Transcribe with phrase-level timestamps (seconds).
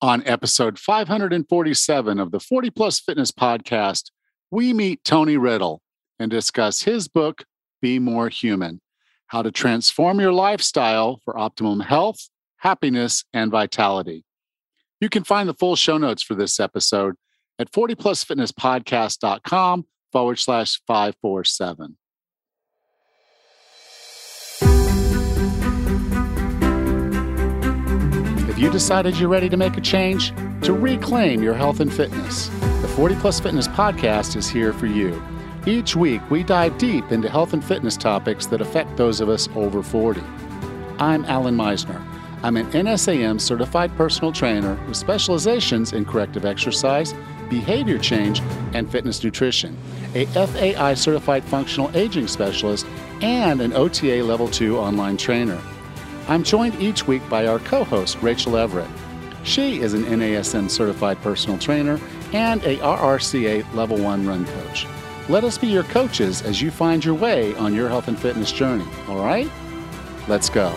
[0.00, 4.12] On episode 547 of the 40 Plus Fitness Podcast,
[4.48, 5.82] we meet Tony Riddle
[6.20, 7.42] and discuss his book,
[7.82, 8.80] Be More Human
[9.26, 14.24] How to Transform Your Lifestyle for Optimum Health, Happiness, and Vitality.
[15.00, 17.16] You can find the full show notes for this episode
[17.58, 21.98] at 40plusfitnesspodcast.com forward slash 547.
[28.58, 30.34] Have you decided you're ready to make a change?
[30.62, 32.48] To reclaim your health and fitness?
[32.82, 35.22] The 40 Plus Fitness Podcast is here for you.
[35.64, 39.48] Each week, we dive deep into health and fitness topics that affect those of us
[39.54, 40.20] over 40.
[40.98, 42.04] I'm Alan Meisner.
[42.42, 47.14] I'm an NASM certified personal trainer with specializations in corrective exercise,
[47.48, 48.40] behavior change,
[48.74, 49.78] and fitness nutrition,
[50.16, 52.86] a FAI certified functional aging specialist,
[53.22, 55.62] and an OTA Level 2 online trainer.
[56.28, 58.90] I'm joined each week by our co host, Rachel Everett.
[59.44, 61.98] She is an NASM certified personal trainer
[62.34, 64.86] and a RRCA Level 1 run coach.
[65.30, 68.52] Let us be your coaches as you find your way on your health and fitness
[68.52, 69.50] journey, all right?
[70.28, 70.68] Let's go.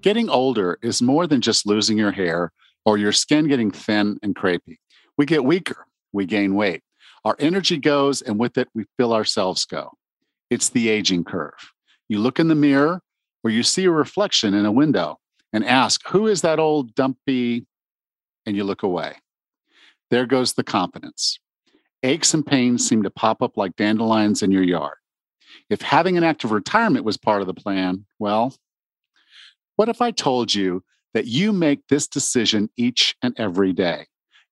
[0.00, 2.50] Getting older is more than just losing your hair
[2.86, 4.78] or your skin getting thin and crepey.
[5.18, 6.82] We get weaker, we gain weight.
[7.24, 9.92] Our energy goes, and with it, we feel ourselves go.
[10.48, 11.72] It's the aging curve.
[12.08, 13.02] You look in the mirror
[13.44, 15.18] or you see a reflection in a window
[15.52, 17.66] and ask, Who is that old dumpy?
[18.46, 19.16] And you look away.
[20.10, 21.38] There goes the confidence.
[22.02, 24.96] Aches and pains seem to pop up like dandelions in your yard.
[25.68, 28.54] If having an active retirement was part of the plan, well,
[29.76, 30.82] what if I told you
[31.14, 34.06] that you make this decision each and every day?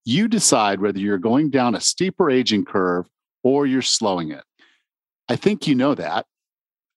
[0.09, 3.05] You decide whether you're going down a steeper aging curve
[3.43, 4.43] or you're slowing it.
[5.29, 6.25] I think you know that.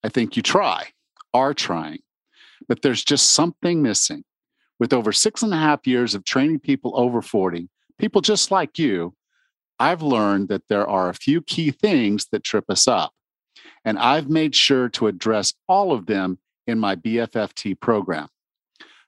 [0.02, 0.92] I think you try,
[1.34, 1.98] are trying,
[2.68, 4.24] but there's just something missing.
[4.80, 8.78] With over six and a half years of training people over 40, people just like
[8.78, 9.14] you,
[9.78, 13.12] I've learned that there are a few key things that trip us up.
[13.84, 18.28] And I've made sure to address all of them in my BFFT program.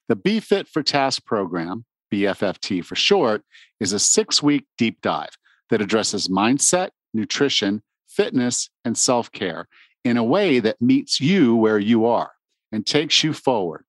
[0.09, 3.43] The Be Fit for Task program BFFT for short,
[3.81, 5.37] is a six week deep dive
[5.71, 9.67] that addresses mindset, nutrition, fitness, and self care
[10.05, 12.33] in a way that meets you where you are
[12.71, 13.85] and takes you forward.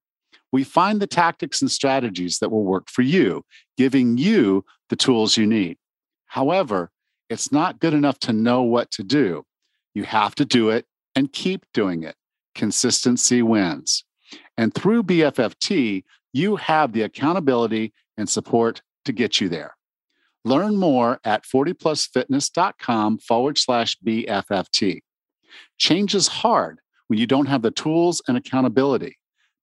[0.52, 3.44] We find the tactics and strategies that will work for you,
[3.78, 5.78] giving you the tools you need.
[6.28, 6.91] However,
[7.30, 9.44] it's not good enough to know what to do.
[9.94, 10.85] You have to do it
[11.16, 12.16] and keep doing it.
[12.53, 14.03] Consistency wins.
[14.58, 16.03] And through BFFT,
[16.34, 19.76] you have the accountability and support to get you there.
[20.44, 25.02] Learn more at 40plusfitness.com forward slash BFFT.
[25.78, 29.18] Change is hard when you don't have the tools and accountability.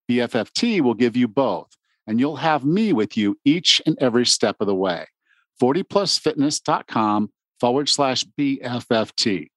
[0.09, 1.69] BFFT will give you both,
[2.05, 5.05] and you'll have me with you each and every step of the way.
[5.61, 9.47] 40plusfitness.com forward slash BFFT.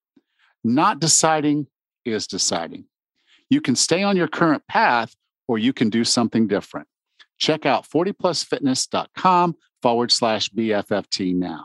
[0.62, 1.66] Not deciding
[2.04, 2.84] is deciding.
[3.50, 5.14] You can stay on your current path
[5.48, 6.88] or you can do something different.
[7.38, 11.64] Check out 40plusfitness.com forward slash BFFT now.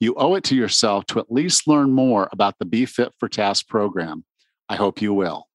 [0.00, 3.28] You owe it to yourself to at least learn more about the Be Fit for
[3.28, 4.24] Task program.
[4.68, 5.48] I hope you will.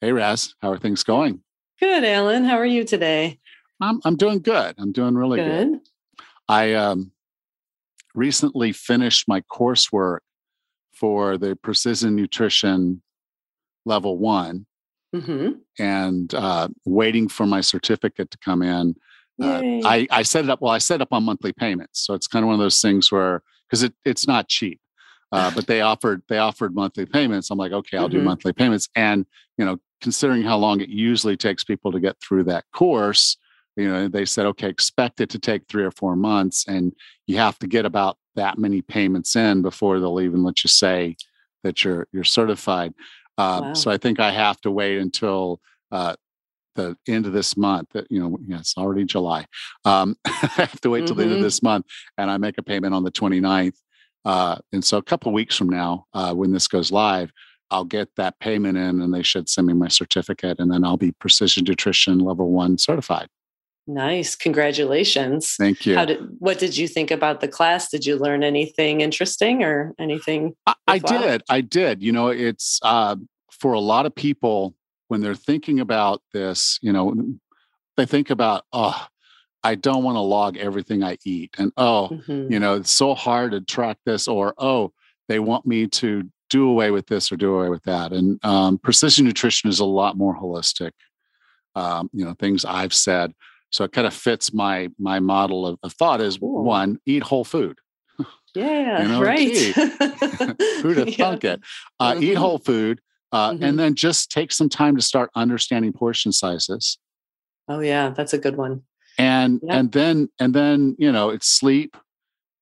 [0.00, 1.42] Hey, Raz, how are things going?
[1.78, 2.44] Good, Alan.
[2.44, 3.38] How are you today?
[3.80, 4.74] I'm, I'm doing good.
[4.78, 5.70] I'm doing really good.
[5.70, 5.80] good.
[6.48, 7.12] I um,
[8.14, 10.20] recently finished my coursework
[10.92, 13.02] for the Precision Nutrition
[13.86, 14.66] Level One
[15.14, 15.52] mm-hmm.
[15.78, 18.94] and uh, waiting for my certificate to come in.
[19.42, 20.60] Uh, I, I set it up.
[20.60, 22.80] Well, I set it up on monthly payments, so it's kind of one of those
[22.80, 24.80] things where because it, it's not cheap,
[25.32, 27.50] uh, but they offered they offered monthly payments.
[27.50, 28.18] I'm like, okay, I'll mm-hmm.
[28.18, 29.24] do monthly payments, and
[29.56, 33.38] you know, considering how long it usually takes people to get through that course,
[33.76, 36.92] you know, they said, okay, expect it to take three or four months, and
[37.26, 41.16] you have to get about that many payments in before they'll even let you say
[41.62, 42.92] that you're you're certified.
[43.40, 43.74] Uh, wow.
[43.74, 46.14] So I think I have to wait until uh,
[46.74, 47.88] the end of this month.
[48.10, 49.46] You know, it's already July.
[49.84, 51.16] Um, I have to wait till mm-hmm.
[51.16, 51.44] the end of mm-hmm.
[51.44, 51.86] this month,
[52.18, 53.78] and I make a payment on the 29th.
[54.26, 57.32] Uh, and so a couple weeks from now, uh, when this goes live,
[57.70, 60.98] I'll get that payment in, and they should send me my certificate, and then I'll
[60.98, 63.28] be Precision Nutrition Level One certified.
[63.92, 64.36] Nice.
[64.36, 65.56] Congratulations.
[65.56, 65.96] Thank you.
[65.96, 67.90] How did what did you think about the class?
[67.90, 70.54] Did you learn anything interesting or anything?
[70.66, 71.42] I, I did.
[71.48, 72.00] I did.
[72.00, 73.16] You know, it's uh,
[73.50, 74.74] for a lot of people
[75.08, 77.14] when they're thinking about this, you know,
[77.96, 79.06] they think about, oh,
[79.64, 81.50] I don't want to log everything I eat.
[81.58, 82.52] And oh, mm-hmm.
[82.52, 84.92] you know, it's so hard to track this, or oh,
[85.28, 88.12] they want me to do away with this or do away with that.
[88.12, 90.92] And um, precision nutrition is a lot more holistic.
[91.74, 93.32] um, you know, things I've said.
[93.70, 96.64] So it kind of fits my my model of, of thought is Cool.
[96.64, 97.78] one, eat whole food.
[98.52, 99.76] Yeah, You know, right.
[100.82, 101.16] Who'd have Yeah.
[101.16, 101.60] thunk it?
[102.00, 102.38] Uh, Eat Mhm.
[102.38, 103.00] whole food.
[103.30, 103.62] Uh, Mhm.
[103.62, 106.98] And then just take some time to start understanding portion sizes.
[107.68, 108.82] Oh yeah, that's a good one.
[109.18, 109.76] and Yeah.
[109.78, 111.96] and then and then you know it's sleep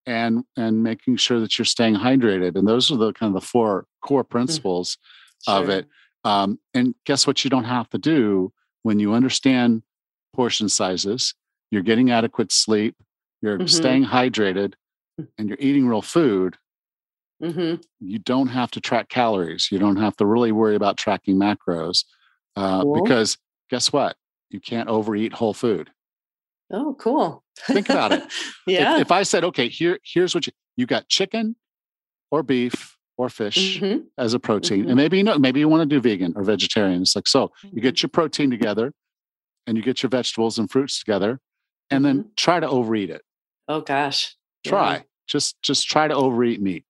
[0.06, 3.46] and and making sure that you're staying hydrated and those are the kind of the
[3.46, 4.98] four core principles
[5.46, 5.74] of Sure.
[5.76, 5.86] it
[6.24, 8.52] um, and guess what you don't have to do
[8.82, 9.82] when you understand
[10.38, 11.34] portion sizes
[11.72, 12.94] you're getting adequate sleep
[13.42, 13.68] you're Mhm.
[13.68, 14.74] staying hydrated
[15.36, 16.56] and you're eating real food
[17.42, 17.82] Mhm.
[17.98, 22.04] you don't have to track calories you don't have to really worry about tracking macros
[22.54, 22.94] uh, Cool.
[23.02, 23.36] because
[23.68, 24.16] guess what
[24.50, 25.90] you can't overeat whole food
[26.70, 27.42] Oh, cool.
[27.66, 28.22] Think about it.
[28.66, 28.96] yeah.
[28.96, 31.56] if, if I said, okay, here, here's what you you got chicken
[32.30, 34.04] or beef or fish Mhm.
[34.18, 34.88] as a protein, Mhm.
[34.88, 37.00] and maybe you know, maybe you want to do vegan or vegetarian.
[37.00, 37.80] It's like so you Mm-hmm.
[37.80, 38.92] get your protein together,
[39.68, 41.38] and you get your vegetables and fruits together,
[41.90, 43.22] and then try to overeat it.
[43.68, 44.34] Oh gosh.
[44.64, 44.70] Yeah.
[44.70, 46.84] Try just just try to overeat meat.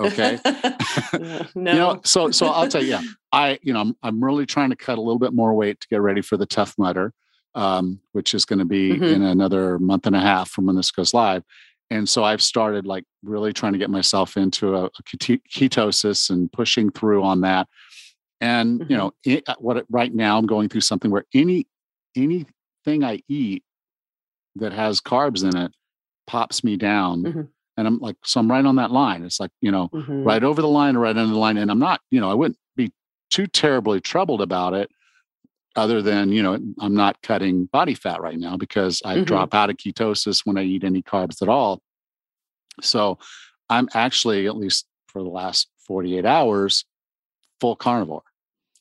[0.00, 0.38] Okay.
[0.44, 1.46] No.
[1.54, 3.02] You know, so so I'll tell you, yeah,
[3.32, 5.88] I you know I'm I'm really trying to cut a little bit more weight to
[5.88, 7.12] get ready for the Tough Mudder,
[7.54, 9.12] um, which is going to be Mhm.
[9.12, 11.42] in another month and a half from when this goes live.
[11.90, 16.52] And so I've started like really trying to get myself into a, a ketosis and
[16.52, 17.66] pushing through on that.
[18.40, 18.98] And you Mhm.
[18.98, 21.66] know, it, uh, what it- right now I'm going through something where any
[22.22, 23.64] anything I eat
[24.56, 25.72] that has carbs in it
[26.26, 27.22] pops me down.
[27.22, 27.48] Mhm.
[27.76, 29.22] And I'm like, so I'm right on that line.
[29.24, 30.24] It's like, you know, Mhm.
[30.26, 31.56] right over the line or right under the line.
[31.56, 32.92] And I'm not, you know, I wouldn't be
[33.30, 34.90] too terribly troubled about it
[35.76, 39.26] other than, you know, I'm not cutting body fat right now because I Mhm.
[39.26, 41.80] drop out of ketosis when I eat any carbs at all.
[42.82, 43.18] So
[43.70, 46.84] I'm actually, at least for the last 48 hours,
[47.60, 48.24] full carnivore.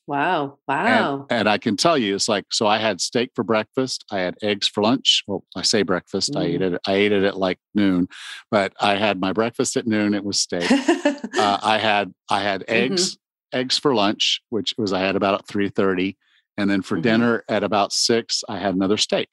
[0.08, 0.60] Wow.
[0.68, 1.28] Wow.
[1.30, 4.06] and I can tell you, it's like, so I had steak for breakfast.
[4.10, 5.24] I had eggs for lunch.
[5.28, 6.36] Well, I say breakfast.
[6.36, 6.74] I ate Mm.
[6.76, 6.82] it.
[6.88, 8.08] I ate it at like noon,
[8.50, 10.14] but I had my breakfast at noon.
[10.14, 10.72] It was steak.
[10.72, 12.74] uh, I had I had Mm-hmm.
[12.94, 13.18] eggs
[13.54, 16.18] eggs for lunch, which was I had about at three thirty,
[16.58, 17.02] and then for Mhm.
[17.04, 19.30] dinner at about six, I had another steak.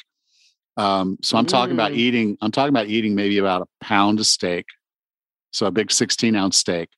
[0.77, 1.97] Um, so I'm talking about Mm.
[1.97, 2.39] eating.
[2.41, 4.67] I'm talking about eating maybe about a pound of steak,
[5.53, 6.89] so a big sixteen ounce steak,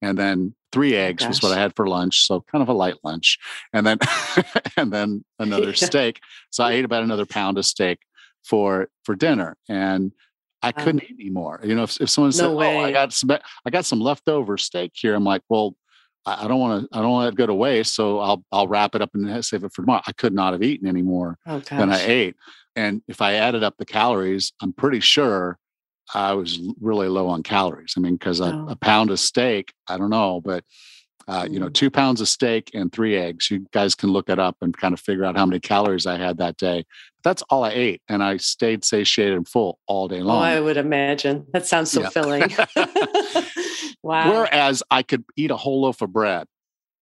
[0.00, 2.96] and then three eggs was what I had for lunch, so kind of a light
[3.04, 3.38] lunch,
[3.72, 3.98] and then
[4.76, 5.86] and then another Yeah.
[5.86, 6.20] steak.
[6.50, 8.00] So I ate about another pound of steak
[8.44, 10.12] for for dinner, and
[10.62, 10.84] I Wow.
[10.84, 11.60] couldn't eat anymore.
[11.64, 14.56] You know, if, if someone said, No "Oh, I got some, I got some leftover
[14.56, 15.76] steak here," I'm like, "Well,
[16.24, 18.68] I, don't want to, I don't want it to go to waste, so I'll I'll
[18.68, 21.36] wrap it up and save it for tomorrow." I could not have eaten any more
[21.46, 22.36] oh than I ate,
[22.76, 25.58] and if I added up the calories, I'm pretty sure
[26.14, 27.94] I was really low on calories.
[27.96, 28.66] I mean, because a, Oh.
[28.70, 30.64] a pound of steak, I don't know, but
[31.28, 31.74] uh, you know, Mm.
[31.74, 33.48] two pounds of steak and three eggs.
[33.48, 36.16] You guys can look it up and kind of figure out how many calories I
[36.18, 36.84] had that day.
[37.22, 40.42] But That's all I ate, and I stayed satiated and full all day Oh, long.
[40.42, 41.46] I would imagine.
[41.52, 42.08] That sounds so Yeah.
[42.08, 42.42] filling.
[44.02, 44.30] wow.
[44.30, 46.46] Whereas I could eat a whole loaf of bread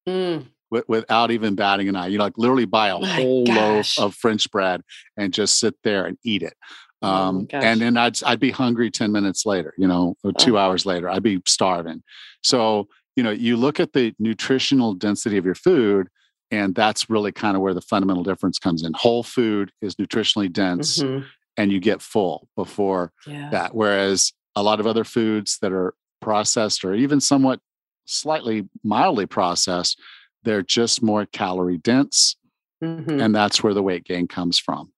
[0.08, 0.46] Mm.
[0.70, 2.08] wi- without even batting an eye.
[2.08, 3.98] You know, like literally buy a My whole gosh.
[3.98, 4.82] loaf of French bread
[5.16, 6.54] and just sit there and eat it.
[7.02, 7.64] Oh Um, gosh.
[7.64, 9.72] and then I'd I'd be hungry ten minutes later.
[9.78, 12.02] You know, or two hours later, I'd be starving.
[12.42, 16.08] So you know, you look at the nutritional density of your food.
[16.52, 18.92] And that's really kind of where the fundamental difference comes in.
[18.94, 21.24] Whole food is nutritionally dense Mhm.
[21.56, 23.50] and you get full before Yeah.
[23.50, 23.72] that.
[23.72, 27.60] Whereas a lot of other foods that are processed or even somewhat
[28.04, 30.00] slightly mildly processed,
[30.42, 32.34] they're just more calorie dense.
[32.82, 33.22] Mhm.
[33.22, 34.90] And that's where the weight gain comes from.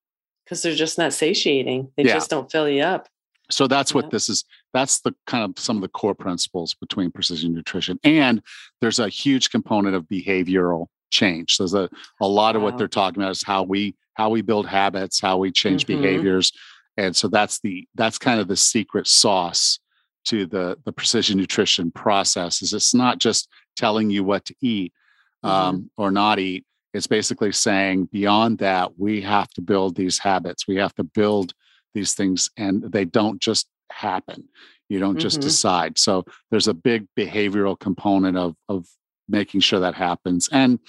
[0.53, 1.91] Because they're just not satiating.
[1.97, 2.13] They Yeah.
[2.13, 3.09] just don't fill you up.
[3.49, 4.09] So that's what Yeah.
[4.11, 4.45] this is.
[4.71, 7.99] That's the kind of some of the core principles between precision nutrition.
[8.03, 8.41] And
[8.79, 11.55] there's a huge component of behavioral change.
[11.55, 11.89] So there's a,
[12.21, 15.37] a lot of what they're talking about is how we how we build habits, how
[15.39, 15.87] we change Mhm.
[15.87, 16.51] behaviors.
[16.97, 19.79] And so that's the that's kind of the secret sauce
[20.25, 24.93] to the the precision nutrition process is it's not just telling you what to eat
[25.41, 26.63] um, or not eat.
[26.93, 30.67] It's basically saying beyond that, we have to build these habits.
[30.67, 31.53] We have to build
[31.93, 34.47] these things, and they don't just happen.
[34.89, 35.43] You don't just Mhm.
[35.43, 35.97] decide.
[35.97, 38.87] So there's a big behavioral component of of
[39.29, 40.49] making sure that happens.
[40.51, 40.79] And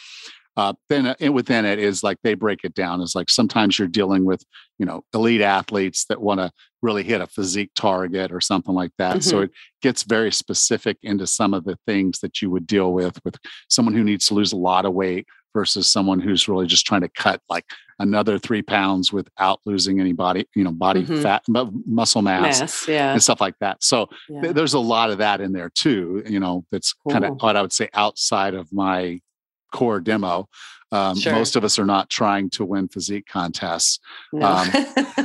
[0.57, 3.89] uh, then uh, within it is like they break it down as like sometimes you're
[3.89, 4.45] dealing with
[4.79, 6.51] you know elite athletes that want to
[6.83, 9.23] really hit a physique target or something like that.
[9.23, 9.45] So Mhm.
[9.45, 9.51] it
[9.83, 13.37] gets very specific into some of the things that you would deal with with
[13.69, 17.01] someone who needs to lose a lot of weight versus someone who's really just trying
[17.01, 17.65] to cut like
[18.01, 21.23] another three pounds without losing any body you know body Mhm.
[21.23, 22.89] fat mu- muscle mass, Mass.
[22.89, 23.13] Yeah.
[23.13, 23.83] and stuff like that.
[23.83, 24.41] So yeah.
[24.43, 26.23] th- there's a lot of that in there too.
[26.29, 29.21] You know, that's kind of what I would say outside of my
[29.73, 30.49] core demo.
[30.93, 31.33] Um, Sure.
[31.33, 33.99] Most of us are not trying to win physique contests.
[34.33, 34.47] No.
[34.47, 34.69] Um,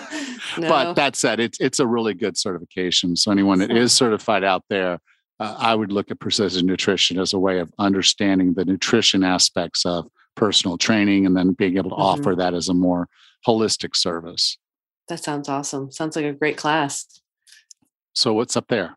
[0.58, 0.68] No.
[0.68, 3.16] But that said, it's it's a really good certification.
[3.16, 5.00] So anyone that is certified out there,
[5.40, 9.86] uh, I would look at precision nutrition as a way of understanding the nutrition aspects
[9.86, 10.08] of
[10.40, 12.00] personal training, and then being able to Mhm.
[12.12, 13.08] offer that as a more
[13.46, 14.58] holistic service.
[15.08, 15.92] that sounds awesome.
[15.92, 17.20] Sounds like a great class.
[18.14, 18.96] So what's up there?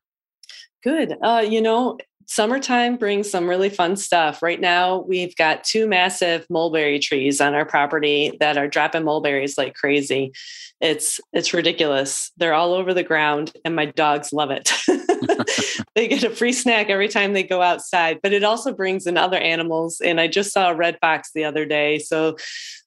[0.85, 1.17] Good.
[1.23, 1.97] Uh, you know,
[2.27, 4.43] summertime brings some really fun stuff.
[4.43, 9.59] Right now, we've got two massive mulberry trees on our property that are dropping mulberries
[9.59, 10.33] like crazy.
[10.81, 12.33] It's it's ridiculous.
[12.37, 14.73] They're all over the ground, and my dogs love it.
[15.95, 19.17] they get a free snack every time they go outside, but it also brings in
[19.17, 20.01] other animals.
[20.01, 21.99] And I just saw a red fox the other day.
[21.99, 22.37] So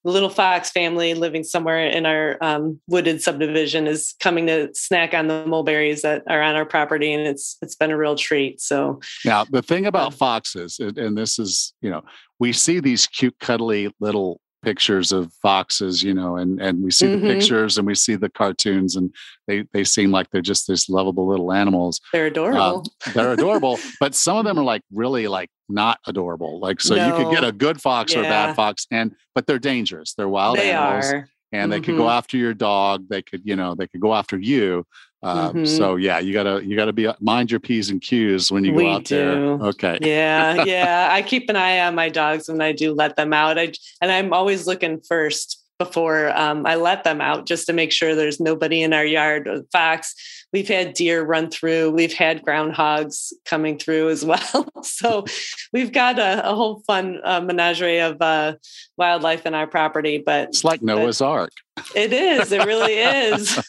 [0.05, 5.27] little fox family living somewhere in our um, wooded subdivision is coming to snack on
[5.27, 8.62] the mulberries that are on our property, and it's it's been a real treat.
[8.62, 12.03] So Now, the thing about foxes, and and this is, you know,
[12.39, 17.05] we see these cute, cuddly little pictures of foxes, you know, and and we see
[17.05, 17.22] Mhm.
[17.22, 19.13] the pictures and we see the cartoons, and
[19.48, 22.01] they they seem like they're just this lovable little animals.
[22.12, 22.84] they're adorable.
[23.13, 26.60] They're adorable, but some of them are like really like not adorable.
[26.60, 29.60] Like so, you could get a good fox or a bad fox, and but they're
[29.60, 30.13] dangerous.
[30.15, 31.29] They're wild they animals, are.
[31.51, 33.05] and they could go after your dog.
[33.10, 34.86] They could, you know, they could go after you.
[35.25, 35.67] Uh, Mhm.
[35.67, 38.77] So yeah, you gotta you gotta be mind your p's and q's when you go
[38.77, 39.34] We out there.
[39.36, 39.60] do.
[39.74, 39.98] Okay.
[40.01, 41.10] yeah, yeah.
[41.12, 43.58] I keep an eye on my dogs when I do let them out.
[43.58, 47.91] I and I'm always looking first before um, I let them out, just to make
[47.91, 49.50] sure there's nobody in our yard.
[49.72, 50.15] Fox,
[50.53, 51.91] we've had deer run through.
[51.91, 54.70] We've had groundhogs coming through as well.
[54.84, 55.25] so
[55.74, 58.55] we've got a, a whole fun uh, menagerie of uh,
[58.98, 60.22] wildlife in our property.
[60.25, 61.51] But It's like Noah's Ark.
[61.96, 62.51] it is.
[62.53, 63.60] It really is.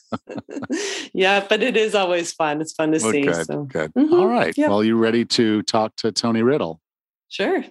[1.12, 2.60] yeah, but it is always fun.
[2.60, 3.22] It's fun to Well, see.
[3.22, 3.92] good, So good.
[3.94, 4.56] Mhm, All right.
[4.56, 4.70] yep.
[4.70, 6.80] Well, you ready to talk to Tony Riddle?
[7.28, 7.64] sure.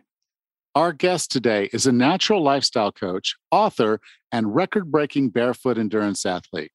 [0.75, 6.74] Our guest today is a natural lifestyle coach, author, and record breaking barefoot endurance athlete.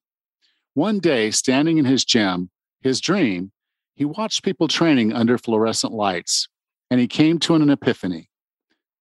[0.73, 2.49] One day, standing in his gym,
[2.81, 3.51] his dream,
[3.93, 6.47] he watched people training under fluorescent lights,
[6.89, 8.31] and he came to an epiphany.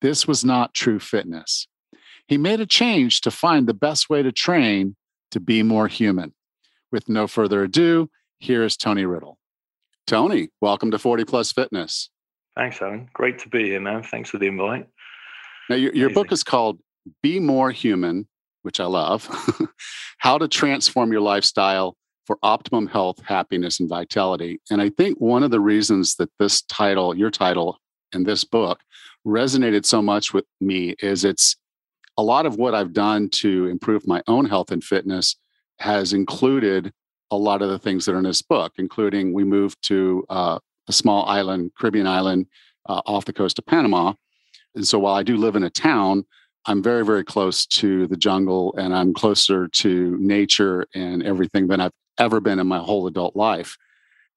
[0.02, 1.66] This was not true fitness.
[2.28, 4.96] He made a change to find the best way to train
[5.30, 6.34] to be more human.
[6.92, 9.38] With no further ado, here is Tony Riddle.
[10.06, 12.10] Tony, welcome to 40 Plus Fitness.
[12.56, 13.08] Thanks, Alan.
[13.12, 14.02] Great to be here, man.
[14.02, 14.86] Thanks for the invite.
[15.68, 16.80] Now, your, your book is called
[17.22, 18.26] Be More Human,
[18.62, 19.28] which I love
[20.18, 24.60] How to Transform Your Lifestyle for Optimum Health, Happiness, and Vitality.
[24.70, 27.78] And I think one of the reasons that this title, your title,
[28.12, 28.80] and this book
[29.26, 31.56] resonated so much with me is it's
[32.16, 35.36] a lot of what I've done to improve my own health and fitness
[35.78, 36.92] has included
[37.30, 40.58] a lot of the things that are in this book, including we moved to uh,
[40.90, 42.46] a small island, Caribbean island,
[42.88, 44.12] uh, off the coast of Panama.
[44.74, 46.24] And so while I do live in a town,
[46.66, 51.80] I'm very, very close to the jungle and I'm closer to nature and everything than
[51.80, 53.76] I've ever been in my whole adult life.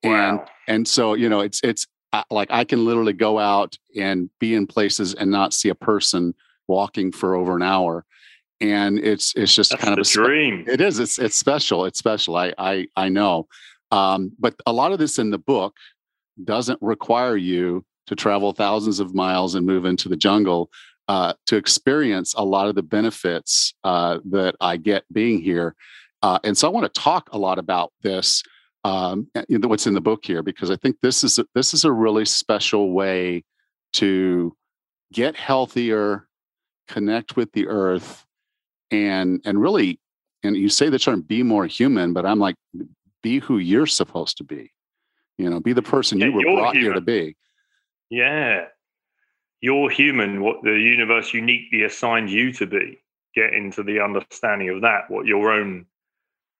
[0.03, 0.45] And Wow.
[0.67, 4.53] and so, you know, it's it's uh, like I can literally go out and be
[4.55, 6.33] in places and not see a person
[6.67, 8.05] walking for over an hour.
[8.61, 10.65] And it's it's just That's kind of a spe- dream.
[10.67, 10.99] it is.
[10.99, 11.85] It's it's special.
[11.85, 12.35] It's special.
[12.35, 13.47] I I I know.
[13.91, 15.75] Um, but a lot of this in the book
[16.43, 20.69] doesn't require you to travel thousands of miles and move into the jungle
[21.07, 25.75] uh, to experience a lot of the benefits uh, that I get being here.
[26.21, 28.43] Uh, and so I want to talk a lot about this.
[28.85, 31.91] Um, what's in the book here because I think this is a, this is a
[31.91, 33.45] really special way
[33.93, 34.53] to
[35.13, 36.27] get healthier,
[36.89, 38.25] connect with the earth,
[38.93, 39.99] and and really
[40.43, 42.55] and you say the term be more human but i'm like
[43.21, 44.71] be who you're supposed to be
[45.37, 47.35] you know be the person Yeah, you were brought here to be
[48.09, 48.65] Yeah.
[49.61, 52.99] You're human, what the universe uniquely assigned you to be.
[53.33, 55.85] Get into the understanding of that, what your own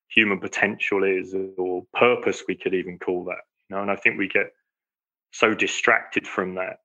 [0.08, 3.42] human potential is, or purpose, we could even call that.
[3.70, 4.53] You know, and I think we get
[5.32, 6.77] so distracted from that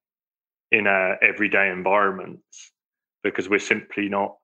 [0.73, 2.73] in our everyday environments
[3.23, 4.37] because we're simply not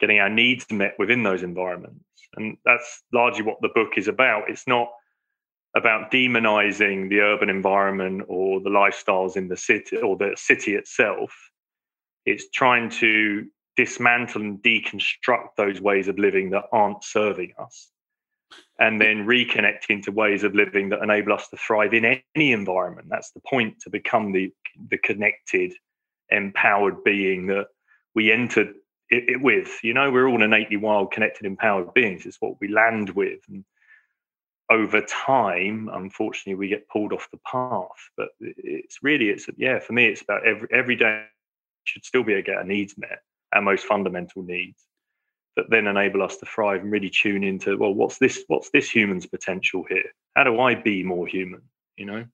[0.00, 2.04] getting our needs met within those environments.
[2.36, 4.50] And that's largely what the book is about.
[4.50, 4.88] It's not
[5.76, 11.34] about demonizing the urban environment or the lifestyles in the city or the city itself.
[12.26, 17.90] It's trying to dismantle and deconstruct those ways of living that aren't serving us
[18.78, 23.08] and then reconnect into ways of living that enable us to thrive in any environment.
[23.10, 24.52] That's the point to become the,
[24.90, 25.74] the connected,
[26.30, 27.66] empowered being that
[28.14, 28.74] we entered
[29.10, 29.78] it, it with.
[29.82, 32.26] You know, we're all innately wild, connected, empowered beings.
[32.26, 33.40] It's what we land with.
[33.48, 33.64] And
[34.70, 37.88] over time, unfortunately, we get pulled off the path.
[38.16, 41.24] But it's really, it's yeah, for me, it's about every every day
[41.84, 43.20] should still be to get our needs met
[43.54, 44.84] our most fundamental needs
[45.56, 48.90] that then enable us to thrive and really tune into well what's this what's this
[48.90, 51.62] human's potential here how do i be more human
[51.96, 52.24] you know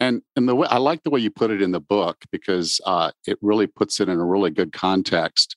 [0.00, 2.80] and and the way i like the way you put it in the book because
[2.86, 5.56] uh, it really puts it in a really good context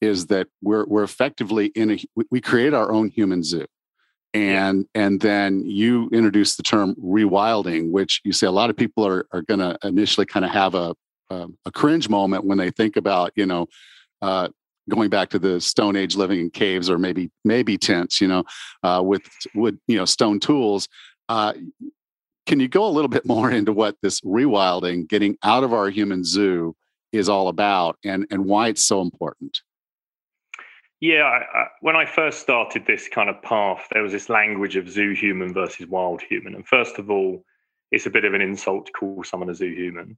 [0.00, 1.98] is that we're we're effectively in a
[2.30, 3.66] we create our own human zoo
[4.34, 9.06] and and then you introduce the term rewilding which you say a lot of people
[9.06, 10.94] are are going to initially kind of have a,
[11.30, 13.66] a, a cringe moment when they think about you know
[14.22, 14.48] uh,
[14.88, 18.44] going back to the stone age living in caves or maybe maybe tents you know
[18.82, 19.22] uh, with
[19.54, 20.88] wood you know stone tools.
[21.28, 21.52] Uh,
[22.46, 25.88] can you go a little bit more into what this rewilding getting out of our
[25.88, 26.74] human zoo
[27.12, 29.60] is all about and and why it's so important
[31.02, 34.76] yeah, I, I, when I first started this kind of path, there was this language
[34.76, 36.54] of zoo human versus wild human.
[36.54, 37.44] And first of all,
[37.90, 40.16] it's a bit of an insult to call someone a zoo human.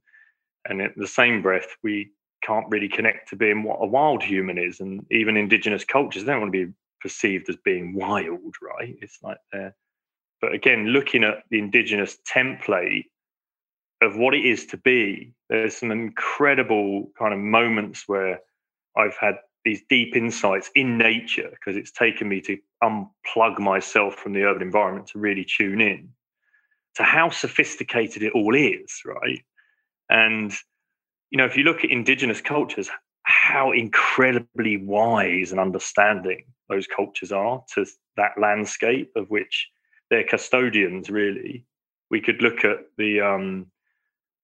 [0.69, 2.11] And in the same breath, we
[2.43, 4.79] can't really connect to being what a wild human is.
[4.79, 8.95] And even indigenous cultures don't want to be perceived as being wild, right?
[9.01, 9.75] It's like they're.
[10.39, 13.05] But again, looking at the indigenous template
[14.03, 18.41] of what it is to be, there's some incredible kind of moments where
[18.95, 24.33] I've had these deep insights in nature because it's taken me to unplug myself from
[24.33, 26.09] the urban environment to really tune in
[26.95, 29.43] to how sophisticated it all is, right?
[30.09, 30.53] And
[31.29, 32.89] you know, if you look at indigenous cultures,
[33.23, 37.85] how incredibly wise and understanding those cultures are to
[38.17, 39.69] that landscape of which
[40.09, 41.65] they're custodians, really.
[42.11, 43.67] We could look at the um,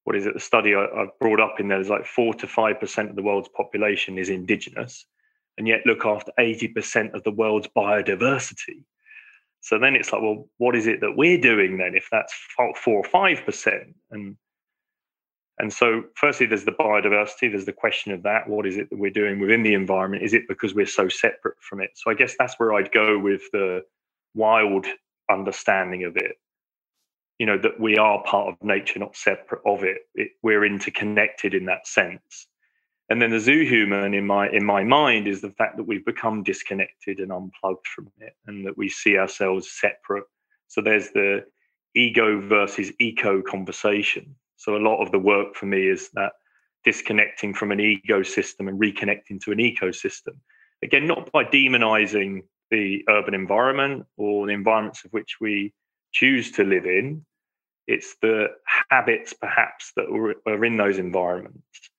[0.03, 0.33] what is it?
[0.33, 3.15] The study I, I brought up in there is like four to five percent of
[3.15, 5.05] the world's population is indigenous,
[5.61, 8.83] and yet look after eighty percent of the world's biodiversity.
[9.59, 11.93] So then it's like, well, what is it that we're doing then?
[11.93, 14.37] If that's four or five percent, and
[15.59, 17.51] and so, firstly, there's the biodiversity.
[17.51, 18.49] There's the question of that.
[18.49, 20.23] What is it that we're doing within the environment?
[20.23, 21.91] Is it because we're so separate from it?
[21.93, 23.83] So, I guess that's where I'd go with the
[24.33, 24.87] wild
[25.29, 26.37] understanding of it
[27.37, 29.99] you know that we are part of nature not separate of it.
[30.15, 30.31] it.
[30.43, 32.47] we're interconnected in that sense
[33.11, 36.05] and then the zoo human in my in my mind is the fact that we've
[36.05, 40.23] become disconnected and unplugged from it and that we see ourselves separate.
[40.69, 41.43] So there's the
[41.93, 44.33] ego versus eco conversation.
[44.55, 46.31] So a lot of the work for me is that
[46.85, 50.37] disconnecting from an ecosystem and reconnecting to an ecosystem.
[50.81, 55.73] Again not by demonizing the urban environment or the environments of which we
[56.13, 57.25] choose to live in.
[57.87, 58.51] It's the
[58.89, 60.05] habits perhaps that
[60.47, 61.90] are in those environments.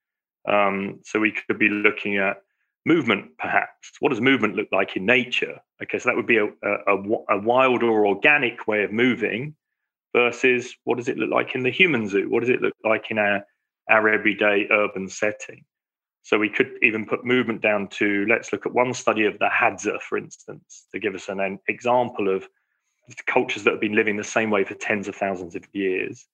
[0.48, 2.42] Um, so we could be looking at
[2.84, 3.92] movement perhaps.
[4.00, 5.60] What does movement look like in nature?
[5.82, 6.96] Okay, so that would be a, a,
[7.30, 9.54] a wild or organic way of moving
[10.14, 12.28] versus what does it look like in the human zoo?
[12.28, 13.44] What does it look like in our,
[13.88, 15.64] our everyday urban setting?
[16.22, 19.48] So we could even put movement down to let's look at one study of the
[19.52, 22.48] Hadza, for instance, to give us an, an example of
[23.26, 26.26] cultures that have been living the same way for tens of thousands of years.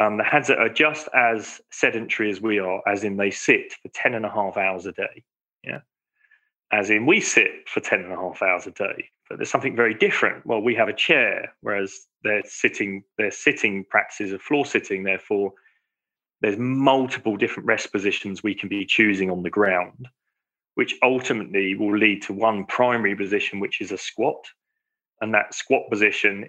[0.00, 3.88] Um, the Hadza are just as sedentary as we are, as in they sit for
[3.88, 5.24] 10 and a half hours a day.
[5.64, 5.80] Yeah.
[6.72, 9.10] As in we sit for 10 and a half hours a day.
[9.28, 10.46] But there's something very different.
[10.46, 15.52] Well, we have a chair, whereas they're sitting, their sitting practices of floor sitting, therefore,
[16.40, 20.08] there's multiple different rest positions we can be choosing on the ground,
[20.76, 24.44] which ultimately will lead to one primary position, which is a squat,
[25.20, 26.48] and that squat position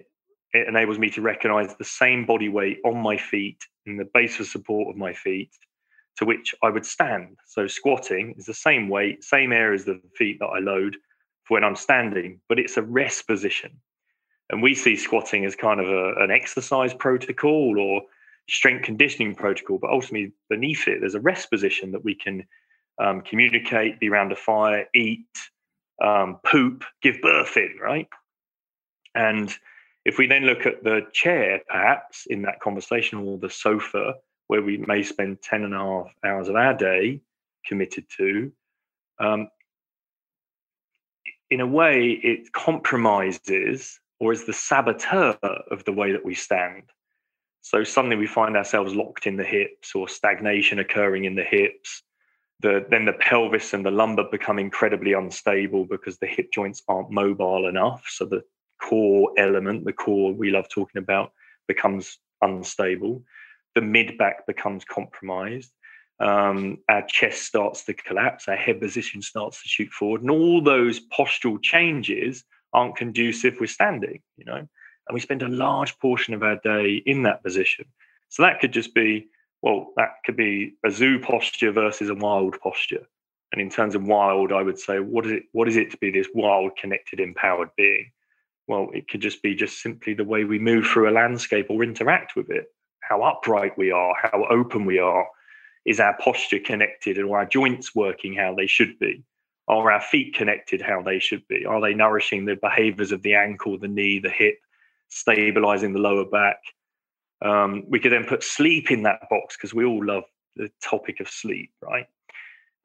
[0.54, 4.40] it enables me to recognize the same body weight on my feet in the base
[4.40, 5.52] of support of my feet
[6.18, 7.38] to which I would stand.
[7.48, 10.98] So squatting is the same weight, same area as the feet that I load
[11.46, 13.72] for when I'm standing, but it's a rest position.
[14.50, 18.02] And we see squatting as kind of a, an exercise protocol or
[18.50, 22.44] strength conditioning protocol, but ultimately beneath it, there's a rest position that we can
[23.00, 25.28] um, communicate, be around a fire, eat,
[26.04, 28.08] um, poop, give birth in, right?
[29.16, 29.56] And
[30.10, 34.16] if we then look at the chair, perhaps in that conversation, or the sofa,
[34.48, 37.22] where we may spend 10 and a half hours of our day
[37.64, 38.52] committed to,
[39.20, 39.50] um,
[41.52, 45.38] in a way, it compromises or is the saboteur
[45.70, 46.86] of the way that we stand.
[47.62, 52.02] So suddenly we find ourselves locked in the hips or stagnation occurring in the hips.
[52.62, 57.12] The, then the pelvis and the lumbar become incredibly unstable because the hip joints aren't
[57.12, 58.06] mobile enough.
[58.08, 58.44] So the
[58.90, 61.32] core element, the core we love talking about,
[61.68, 63.24] becomes unstable.
[63.76, 65.72] The mid back becomes compromised.
[66.20, 68.48] Um, our chest starts to collapse.
[68.48, 73.70] Our head position starts to shoot forward, and all those postural changes aren't conducive with
[73.70, 74.22] standing.
[74.38, 77.86] You know, and we spend a large portion of our day in that position.
[78.30, 79.28] So that could just be
[79.62, 83.06] well, that could be a zoo posture versus a wild posture.
[83.52, 85.44] And in terms of wild, I would say, what is it?
[85.52, 88.12] What is it to be this wild, connected, empowered being?
[88.70, 91.84] Well, it could just be just simply the way we move through a landscape or
[91.84, 92.68] interact with it,
[93.00, 95.28] how upright we are, how open we are.
[95.86, 99.24] Is our posture connected and our joints working how they should be?
[99.68, 101.66] Are our feet connected how they should be?
[101.66, 104.60] Are they nourishing the behaviors of the ankle, the knee, the hip,
[105.08, 106.60] stabilizing the lower back?
[107.42, 111.20] Um, we could then put sleep in that box because we all love the topic
[111.22, 112.06] of sleep, right?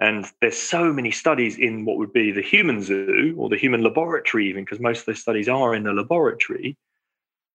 [0.01, 3.83] And there's so many studies in what would be the human zoo or the human
[3.83, 6.77] laboratory, even because most of the studies are in the laboratory,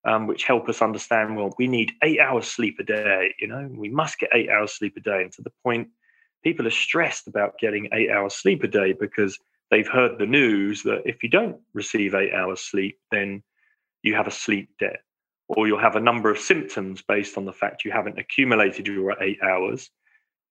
[0.06, 1.36] um, which help us understand.
[1.36, 3.36] Well, we need eight hours sleep a day.
[3.39, 5.23] You know, we must get eight hours sleep a day.
[5.23, 5.89] And to the point,
[6.43, 9.38] people are stressed about getting eight hours sleep a day because
[9.69, 13.43] they've heard the news that if you don't receive eight hours sleep, then
[14.02, 15.02] you have a sleep debt,
[15.49, 19.21] or you'll have a number of symptoms based on the fact you haven't accumulated your
[19.21, 19.89] eight hours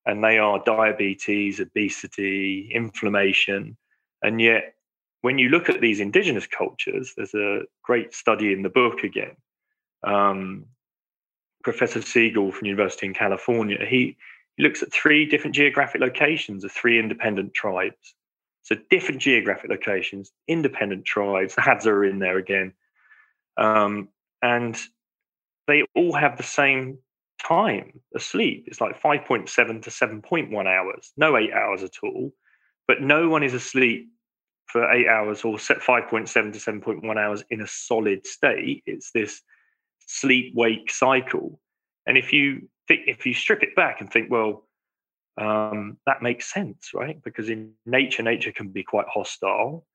[0.08, 3.76] and they are diabetes, obesity, inflammation.
[4.22, 4.74] And yet,
[5.20, 9.36] when you look at these indigenous cultures, there's a great study in the book again.
[10.02, 10.64] Um,
[11.62, 14.16] Professor Siegel from University in California, he,
[14.56, 18.14] he looks at three different geographic locations of three independent tribes.
[18.62, 21.54] So different geographic locations, independent tribes.
[21.54, 22.72] The Hadza are in there again,
[23.58, 24.08] um,
[24.40, 24.74] and
[25.66, 26.98] they all have the same
[27.38, 28.64] time asleep.
[28.66, 29.46] It's like 5.7
[29.82, 32.32] to 7.1 hours, no eight hours at all.
[32.86, 34.08] But no one is asleep
[34.66, 38.82] for eight hours or set 5.7 to 7.1 hours in a solid state.
[38.86, 39.42] It's this
[40.06, 41.60] sleep wake cycle.
[42.06, 44.66] And if you think, if you strip it back and think, well,
[45.38, 47.22] um, that makes sense, right?
[47.22, 49.86] Because in nature, nature can be quite hostile.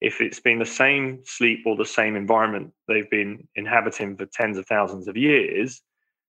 [0.00, 4.58] If it's been the same sleep or the same environment they've been inhabiting for tens
[4.58, 5.80] of thousands of years,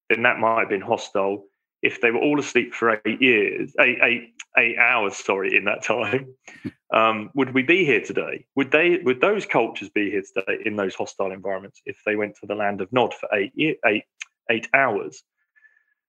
[0.10, 1.46] then that might have been hostile.
[1.82, 5.84] If they were all asleep for eight years, eight, eight, eight hours, sorry, in that
[5.84, 6.34] time,
[6.94, 8.46] um, would we be here today?
[8.56, 9.00] Would they?
[9.00, 12.56] Would those cultures be here today in those hostile environments if they went to the
[12.56, 13.54] land of Nod for eight,
[13.86, 14.04] eight,
[14.50, 15.24] eight hours?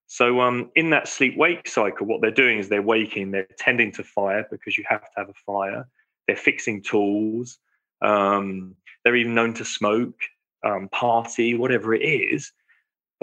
[0.07, 3.91] So, um, in that sleep wake cycle, what they're doing is they're waking, they're tending
[3.93, 5.87] to fire because you have to have a fire.
[6.27, 7.57] They're fixing tools.
[8.01, 10.19] Um, they're even known to smoke,
[10.63, 12.51] um, party, whatever it is.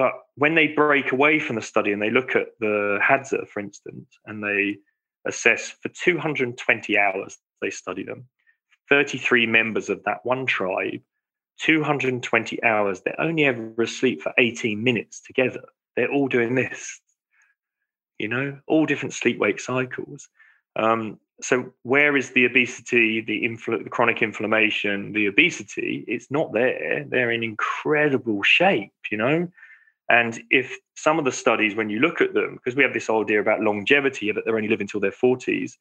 [0.02, 3.60] But when they break away from the study and they look at the Hadza, for
[3.60, 4.78] instance, and they
[5.28, 8.26] assess for 220 hours, they study them,
[8.88, 11.02] 33 members of that one tribe,
[11.60, 15.62] 220 hours, they're only ever asleep for 18 minutes together.
[15.94, 17.00] They're all doing this,
[18.18, 20.28] you know, all different sleep wake cycles.
[20.74, 26.04] Um, so where is the obesity, the, infl- the chronic inflammation, the obesity?
[26.08, 27.04] It's not there.
[27.08, 29.48] They're in incredible shape, you know.
[30.12, 33.08] And if some of the studies, when you look at them, because we have this
[33.08, 35.72] idea about longevity, that they're only living until their 40s,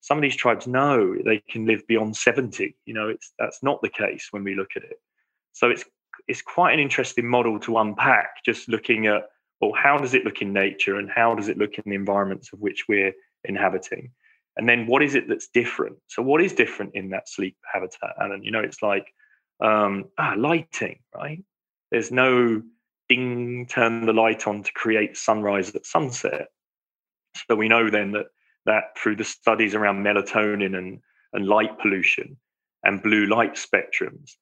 [0.00, 2.74] some of these tribes know they can live beyond 70.
[2.86, 4.98] You know, it's that's not the case when we look at it.
[5.52, 5.84] So it's
[6.26, 9.28] it's quite an interesting model to unpack, just looking at
[9.60, 12.52] well, how does it look in nature and how does it look in the environments
[12.54, 13.12] of which we're
[13.44, 14.10] inhabiting?
[14.56, 15.96] And then what is it that's different?
[16.06, 18.14] So what is different in that sleep habitat?
[18.18, 19.12] And you know, it's like
[19.60, 21.44] um, ah, lighting, right?
[21.90, 22.62] There's no
[23.08, 26.48] ding, turn the light on to create sunrise at sunset.
[27.48, 28.26] So we know then that
[28.66, 31.00] that through the studies around melatonin and,
[31.32, 32.36] and light pollution
[32.82, 34.32] and blue light spectrums,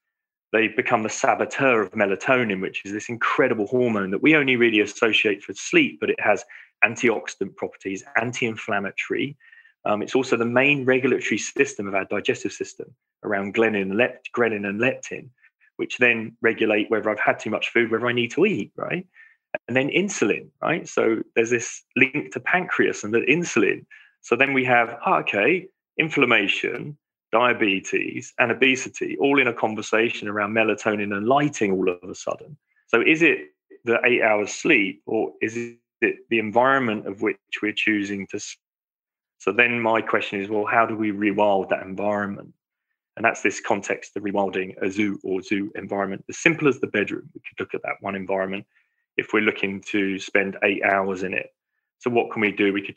[0.53, 4.81] they've become the saboteur of melatonin, which is this incredible hormone that we only really
[4.81, 6.44] associate with sleep, but it has
[6.85, 9.37] antioxidant properties, anti-inflammatory.
[9.85, 15.29] Um, it's also the main regulatory system of our digestive system around ghrelin, and leptin
[15.76, 19.06] which then regulate whether I've had too much food, whether I need to eat, right?
[19.68, 20.88] And then insulin, right?
[20.88, 23.87] So there's this link to pancreas and the insulin.
[24.20, 26.96] So then we have, oh, okay, inflammation,
[27.30, 32.56] diabetes, and obesity all in a conversation around melatonin and lighting all of a sudden.
[32.87, 33.50] So is it
[33.84, 38.40] the eight hours sleep or is it the environment of which we're choosing to?
[39.38, 42.54] So then my question is, well, how do we rewild that environment?
[43.16, 46.24] And that's this context of rewilding a zoo or zoo environment.
[46.29, 48.66] As simple as the bedroom, we could look at that one environment
[49.16, 51.50] if we're looking to spend eight hours in it.
[51.98, 52.72] So, what can we do?
[52.72, 52.96] We could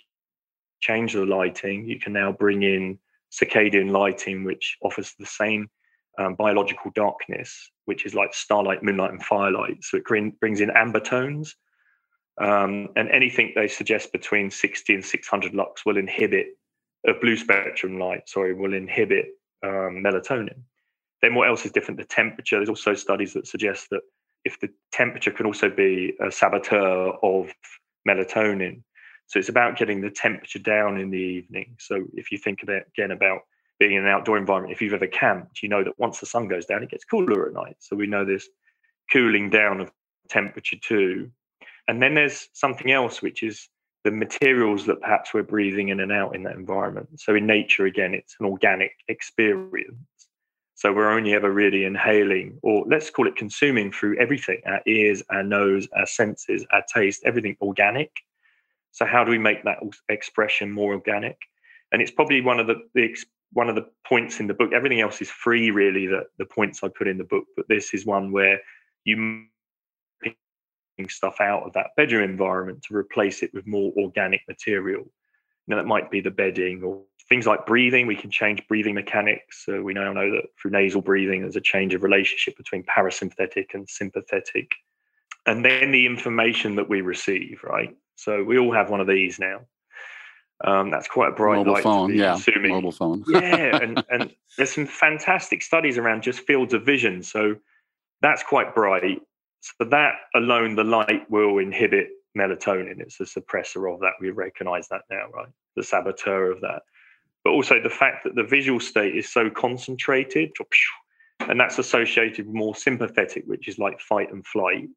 [0.80, 1.88] change the lighting.
[1.88, 2.98] You can now bring in
[3.32, 5.70] circadian lighting, which offers the same
[6.18, 9.84] um, biological darkness, which is like starlight, moonlight, and firelight.
[9.84, 10.06] So, it
[10.40, 11.56] brings in amber tones.
[12.40, 16.48] Um, and anything they suggest between 60 and 600 lux will inhibit
[17.08, 19.30] a blue spectrum light, sorry, will inhibit
[19.63, 20.62] um, melatonin.
[21.22, 22.00] Then what else is different?
[22.00, 22.58] The temperature.
[22.58, 24.02] There's also studies that suggest that
[24.46, 27.52] if the temperature can also be a saboteur of
[28.08, 28.84] melatonin,
[29.28, 31.76] So it's about getting the temperature down in the evening.
[31.80, 33.41] So if you think about again about
[33.80, 36.48] being in an outdoor environment, if you've ever camped, you know that once the sun
[36.48, 37.76] goes down, it gets cooler at night.
[37.80, 38.48] So we know this
[39.12, 39.91] cooling down of
[40.30, 41.30] temperature too.
[41.88, 43.70] And then there's something else, which is
[44.08, 47.10] the materials that perhaps we're breathing in and out in that environment.
[47.20, 49.98] So in nature, again, it's an organic experience.
[50.76, 55.22] So we're only ever really inhaling, or let's call it consuming through everything our ears,
[55.30, 58.12] our nose, our senses, our taste, everything organic.
[58.93, 61.38] So how do we make that expression more organic?
[61.91, 63.13] And it's probably one of the, the
[63.52, 64.72] one of the points in the book.
[64.72, 66.08] Everything else is free, really.
[66.08, 68.62] The the points I put in the book, but this is one where
[69.04, 69.48] you
[71.10, 75.02] stuff out of that bedroom environment to replace it with more organic material.
[75.02, 78.08] You know, that might be the bedding or things like breathing.
[78.08, 79.66] We can change breathing mechanics.
[79.66, 83.74] So we now know that through nasal breathing, there's a change of relationship between parasympathetic
[83.74, 84.72] and sympathetic.
[85.46, 87.96] And then the information that we receive, right?
[88.16, 89.62] So we all have one of these now.
[90.64, 92.72] Um, that's quite a bright mobile light phone, yeah, consuming.
[92.72, 93.24] mobile phone.
[93.30, 97.22] yeah, and, and there's some fantastic studies around just fields of vision.
[97.22, 97.58] So
[98.22, 99.22] that's quite bright.
[99.60, 103.00] So that alone, the light will inhibit melatonin.
[103.00, 104.13] It's a suppressor of that.
[104.22, 105.48] We recognize that now, right?
[105.76, 106.84] The saboteur of that.
[107.43, 110.52] But also the fact that the visual state is so concentrated,
[111.39, 114.88] and that's associated with more sympathetic, which is like fight and flight.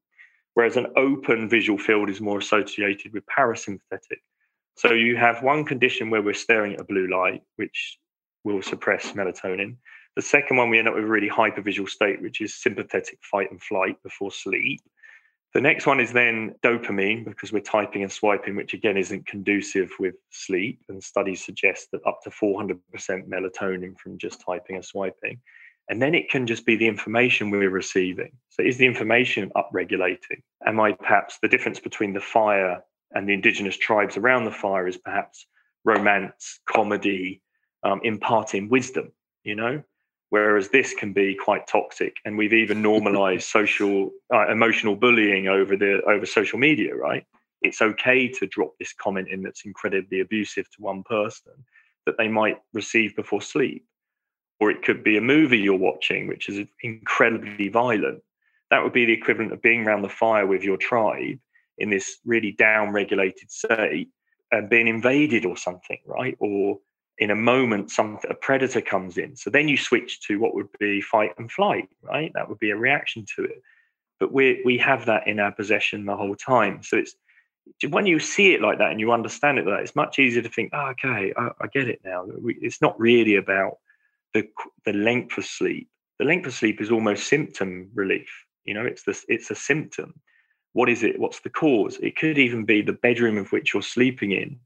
[0.54, 4.18] Whereas an open visual field is more associated with parasympathetic.
[4.76, 7.98] So you have one condition where we're staring at a blue light, which
[8.44, 9.76] will suppress melatonin.
[10.16, 13.50] The second one, we end up with a really hypervisual state, which is sympathetic fight
[13.50, 14.80] and flight before sleep.
[15.52, 19.90] The next one is then dopamine because we're typing and swiping, which again isn't conducive
[19.98, 20.80] with sleep.
[20.88, 22.78] And studies suggest that up to 400%
[23.28, 25.40] melatonin from just typing and swiping.
[25.88, 28.30] And then it can just be the information we're receiving.
[28.50, 30.42] So, is the information upregulating?
[30.64, 32.80] Am I perhaps the difference between the fire
[33.12, 35.46] and the indigenous tribes around the fire is perhaps
[35.84, 37.42] romance, comedy,
[37.82, 39.10] um, imparting wisdom,
[39.42, 39.82] you know?
[40.30, 42.16] Whereas this can be quite toxic.
[42.24, 47.24] And we've even normalized social uh, emotional bullying over the over social media right?
[47.62, 51.52] It's okay to drop this comment in that's incredibly abusive to one person
[52.06, 53.84] that they might receive before sleep.
[54.60, 58.22] Or it could be a movie you're watching which is incredibly violent.
[58.70, 61.38] That would be the equivalent of being around the fire with your tribe
[61.78, 64.08] in this really down regulated state
[64.52, 66.36] and being invaded or something right?
[66.38, 66.78] Or
[67.20, 69.36] in a moment some a predator comes in.
[69.36, 72.32] So then you switch to what would be fight and flight right?
[72.34, 73.62] That would be a reaction to it.
[74.18, 76.82] But we we have that in our possession the whole time.
[76.82, 77.14] So it's
[77.88, 80.48] when you see it like that and you understand it that it's much easier to
[80.48, 82.26] think oh, okay I, I, get it now.
[82.44, 83.78] It's not really about
[84.34, 84.48] the
[84.84, 85.88] the length of sleep.
[86.18, 88.30] The length of sleep is almost symptom relief
[88.64, 88.86] you know?
[88.86, 90.14] It's this it's a symptom.
[90.72, 91.18] What is it?
[91.18, 91.98] What's the cause?
[92.00, 94.60] It could even be the bedroom of which you're sleeping in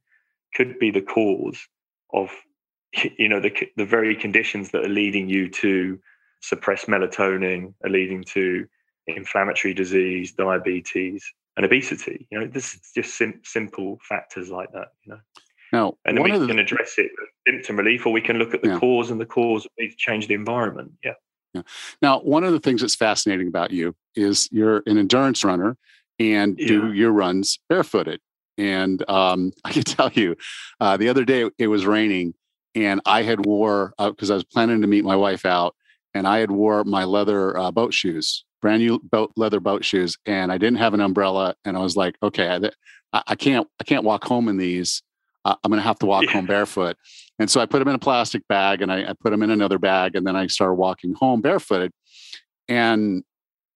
[0.54, 1.58] could be the cause
[2.14, 2.30] of
[3.18, 5.98] you know the the very conditions that are leading you to
[6.40, 8.66] suppress melatonin are leading to
[9.06, 11.24] inflammatory disease, diabetes,
[11.56, 12.26] and obesity.
[12.30, 14.88] You know, this is just sim- simple factors like that.
[15.04, 15.20] You know.
[15.72, 18.54] Now, and then we the, can address it with symptom relief, or we can look
[18.54, 18.78] at the yeah.
[18.78, 20.92] cause, and the cause we change the environment.
[21.02, 21.14] Yeah.
[21.52, 21.62] Yeah.
[22.02, 25.76] Now, one of the things that's fascinating about you is you're an endurance runner
[26.18, 26.66] and yeah.
[26.66, 28.20] do your runs barefooted.
[28.58, 30.36] And um, I can tell you,
[30.80, 32.34] uh, the other day it was raining,
[32.74, 35.74] and I had wore because uh, I was planning to meet my wife out,
[36.14, 40.16] and I had wore my leather uh, boat shoes, brand new boat leather boat shoes,
[40.26, 42.70] and I didn't have an umbrella, and I was like, okay,
[43.12, 45.02] I, I can't I can't walk home in these.
[45.44, 46.32] Uh, I'm going to have to walk yeah.
[46.32, 46.96] home barefoot.
[47.38, 49.50] And so I put them in a plastic bag, and I, I put them in
[49.50, 51.92] another bag, and then I started walking home barefooted.
[52.68, 53.24] And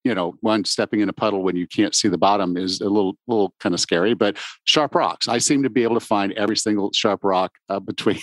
[0.09, 2.89] you know, one stepping in a puddle when you can't see the bottom is a
[2.89, 4.15] little, little kind of scary.
[4.15, 7.79] But sharp rocks, I seem to be able to find every single sharp rock uh,
[7.93, 8.21] between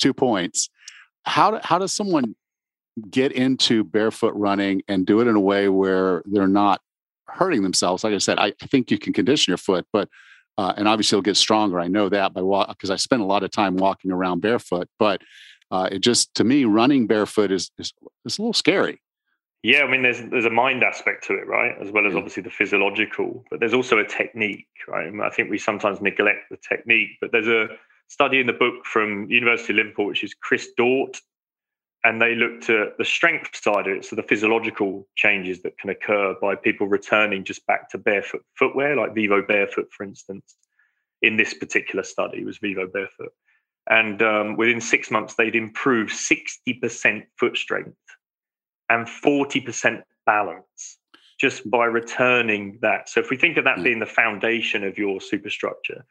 [0.00, 0.70] two points.
[1.24, 2.36] How how does someone
[3.10, 6.80] get into barefoot running and do it in a way where they're not
[7.26, 8.04] hurting themselves?
[8.04, 10.08] Like I said, I, I think you can condition your foot, but
[10.56, 11.80] uh, and obviously it'll get stronger.
[11.80, 14.88] I know that by walk because I spend a lot of time walking around barefoot.
[14.98, 15.22] But
[15.72, 17.92] uh, it just to me, running barefoot is, is
[18.24, 19.00] is a little scary.
[19.62, 22.42] Yeah, I mean, there's there's a mind aspect to it, right, as well as obviously
[22.42, 23.44] the physiological.
[23.50, 25.12] But there's also a technique, right?
[25.22, 27.10] I think we sometimes neglect the technique.
[27.20, 27.68] But there's a
[28.08, 31.20] study in the book from University of Liverpool, which is Chris Dort,
[32.04, 35.90] and they looked at the strength side of it, so the physiological changes that can
[35.90, 40.56] occur by people returning just back to barefoot footwear, like Vivo Barefoot, for instance.
[41.20, 43.32] In this particular study, was Vivo Barefoot,
[43.90, 47.98] and um, within six months, they'd improved sixty percent foot strength
[48.90, 50.98] and 40% balance
[51.40, 53.08] just by returning that.
[53.08, 53.84] So if we think of that mm.
[53.84, 56.04] being the foundation of your superstructure,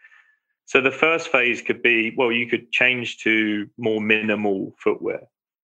[0.65, 5.21] So the first phase could be well, you could change to more minimal footwear.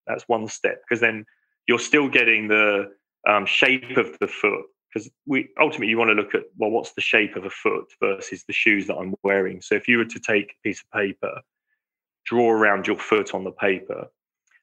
[0.08, 1.26] That's one step because then
[1.68, 2.92] you're still getting the
[3.28, 4.66] um, shape of the foot.
[4.88, 7.88] Because we ultimately you want to look at well, what's the shape of a foot
[8.00, 9.62] versus the shoes that I'm wearing.
[9.62, 11.42] So if you were to take a piece of paper,
[12.26, 14.08] draw around your foot on the paper,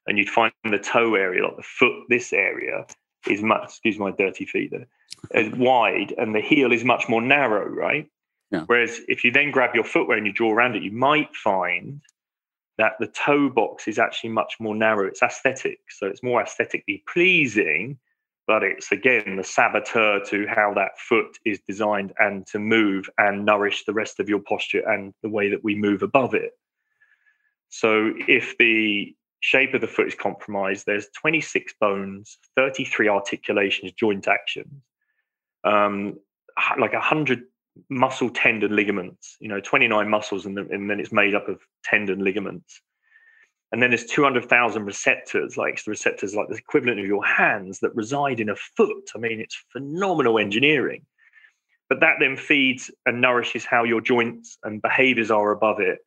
[0.07, 2.85] and you'd find the toe area, like the foot, this area
[3.27, 3.65] is much.
[3.65, 4.87] Excuse my dirty feet there,
[5.33, 8.07] is wide, and the heel is much more narrow, right?
[8.51, 8.63] Yeah.
[8.65, 12.01] Whereas if you then grab your footwear and you draw around it, you might find
[12.77, 15.07] that the toe box is actually much more narrow.
[15.07, 15.79] It's aesthetic.
[15.89, 17.97] So it's more aesthetically pleasing,
[18.47, 23.45] but it's again the saboteur to how that foot is designed and to move and
[23.45, 26.51] nourish the rest of your posture and the way that we move above it.
[27.69, 34.25] So if the shape of the foot is compromised, there's 26 bones, 33 articulations, joint
[34.25, 34.81] actions,
[35.65, 36.17] um,
[36.79, 37.43] like 100
[37.89, 41.59] muscle tendon ligaments you know 29 muscles and, the, and then it's made up of
[41.83, 42.81] tendon ligaments.
[43.71, 47.95] And then there's 200,000 receptors like the receptors like the equivalent of your hands that
[47.95, 49.09] reside in a foot.
[49.15, 51.05] I mean it's phenomenal engineering.
[51.89, 55.99] But that then feeds and nourishes how your joints and behaviors are above it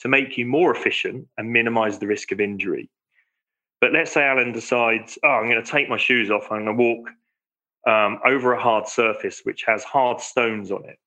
[0.00, 2.90] to make you more efficient and minimize the risk of injury
[3.80, 6.76] but let's say alan decides oh i'm going to take my shoes off i'm going
[6.76, 7.08] to walk
[7.86, 10.98] um, over a hard surface which has hard stones on it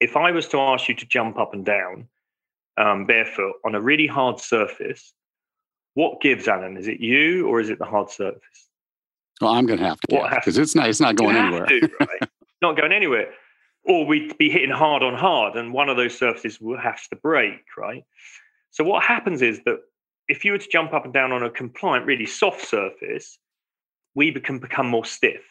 [0.00, 2.08] if I was to ask you to jump up and down
[2.76, 5.14] um, barefoot on a really hard surface,
[5.94, 6.76] what gives, Alan?
[6.76, 8.68] Is it you or is it the hard surface?
[9.40, 11.66] Well, I'm going to have to because it's not it's not going anywhere.
[11.66, 12.28] To, right?
[12.62, 13.30] not going anywhere.
[13.84, 17.16] Or we'd be hitting hard on hard, and one of those surfaces will have to
[17.16, 18.04] break, right?
[18.70, 19.80] So what happens is that
[20.26, 23.38] if you were to jump up and down on a compliant, really soft surface,
[24.14, 25.42] we can become more stiff,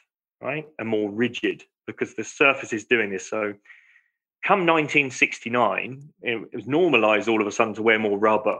[0.41, 3.29] right, and more rigid because the surface is doing this.
[3.29, 3.53] So
[4.43, 8.59] come 1969, it was normalized all of a sudden to wear more rubber.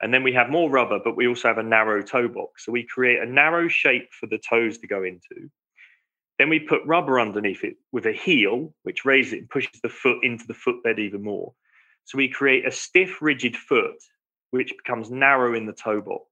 [0.00, 2.64] And then we have more rubber, but we also have a narrow toe box.
[2.64, 5.50] So we create a narrow shape for the toes to go into.
[6.42, 9.88] Then we put rubber underneath it with a heel, which raises it and pushes the
[9.88, 11.54] foot into the footbed even more.
[12.02, 13.94] So we create a stiff, rigid foot,
[14.50, 16.26] which becomes narrow in the toe box.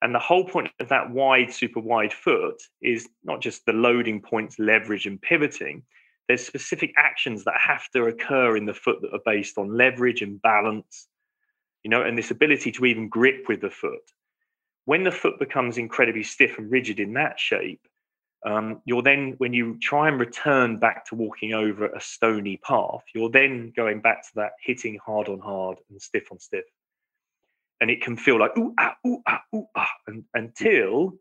[0.00, 4.22] And the whole point of that wide, super wide foot is not just the loading
[4.22, 5.82] points, leverage, and pivoting,
[6.26, 10.22] there's specific actions that have to occur in the foot that are based on leverage
[10.22, 11.08] and balance,
[11.82, 14.12] you know, and this ability to even grip with the foot.
[14.86, 17.86] When the foot becomes incredibly stiff and rigid in that shape,
[18.44, 23.02] um, you're then, when you try and return back to walking over a stony path,
[23.14, 26.64] you're then going back to that hitting hard on hard and stiff on stiff.
[27.80, 31.14] And it can feel like, ooh, ah, ooh, ah, ooh, ah, and, until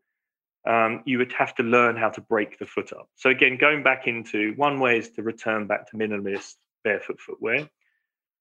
[0.68, 3.10] um, you would have to learn how to break the foot up.
[3.16, 7.70] So again, going back into one way is to return back to minimalist barefoot footwear.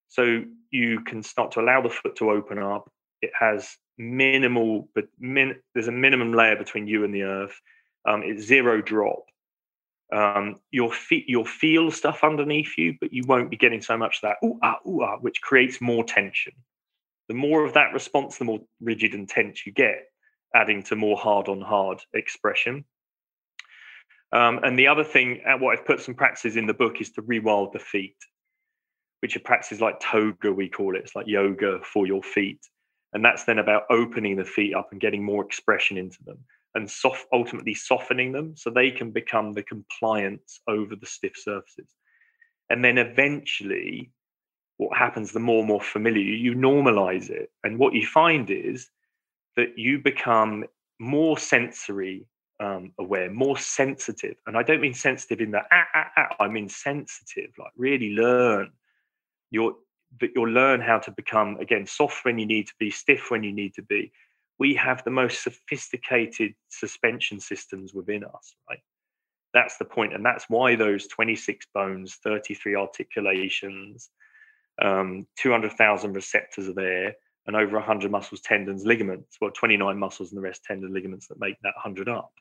[0.09, 2.91] So you can start to allow the foot to open up.
[3.23, 7.61] It has minimal, but min, there's a minimum layer between you and the earth.
[8.07, 9.25] Um, it's zero drop.
[10.13, 14.21] Um, you'll, fe- you'll feel stuff underneath you, but you won't be getting so much
[14.23, 16.53] that ooh ah ooh ah, which creates more tension.
[17.29, 20.05] The more of that response, the more rigid and tense you get
[20.55, 22.85] adding to more hard on hard expression.
[24.33, 27.11] Um, and the other thing, uh, what I've put some practices in the book is
[27.13, 28.17] to rewild the feet,
[29.21, 31.01] which are practices like toega, we call it.
[31.01, 32.61] It's like yoga for your feet.
[33.13, 36.39] And that's then about opening the feet up and getting more expression into them
[36.75, 41.95] and soft, ultimately softening them so they can become the compliance over the stiff surfaces.
[42.71, 44.11] And then eventually,
[44.79, 47.51] what happens the more and more familiar, you normalize it.
[47.65, 48.91] And what you find is
[49.57, 50.65] that you become
[50.99, 52.27] more sensory
[52.61, 54.37] um, aware, more sensitive.
[54.47, 58.15] And I don't mean sensitive in the ah, ah, ah, I mean sensitive, like really
[58.15, 58.71] learn.
[59.51, 59.75] You'll,
[60.21, 63.43] that you'll learn how to become, again, soft when you need to be, stiff when
[63.43, 64.13] you need to be.
[64.63, 68.79] We have the most sophisticated suspension systems within us, right?
[69.53, 69.87] That's the.
[70.15, 74.11] And that's why those 26 bones, 33 articulations,
[74.81, 77.15] um, 200,000 receptors are there
[77.47, 81.41] and over 100 muscles, tendons, ligaments, well, 29 muscles and the rest tendon ligaments that
[81.41, 82.33] make that 100 up.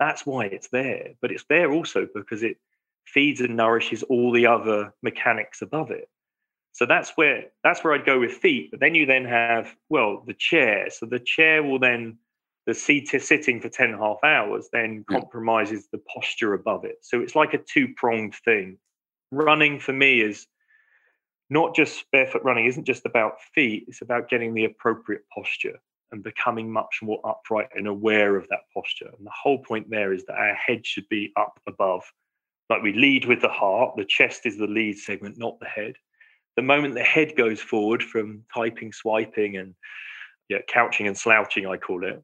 [0.00, 1.10] That's why it's there.
[1.20, 2.56] But it's there also because it
[3.04, 6.08] feeds and nourishes all the other mechanics above it.
[6.72, 8.70] So that's where that's where I'd go with feet.
[8.70, 10.88] But then you then have, well, the chair.
[10.90, 12.18] So the chair will then
[12.68, 16.84] the seat is sitting for 10 and a half hours then compromises the posture above
[16.84, 16.98] it.
[17.00, 18.76] So it's like a two-pronged thing.
[19.32, 20.46] Running for me is
[21.48, 25.80] not just barefoot running isn't just about feet, it's about getting the appropriate posture
[26.12, 29.10] and becoming much more upright and aware of that posture.
[29.16, 32.04] And the whole point there is that our head should be up above.
[32.68, 35.94] Like we lead with the heart, the chest is the lead segment, not the head.
[36.58, 39.76] The moment the head goes forward from typing, swiping, and
[40.48, 42.20] yeah, couching and slouching, I call it,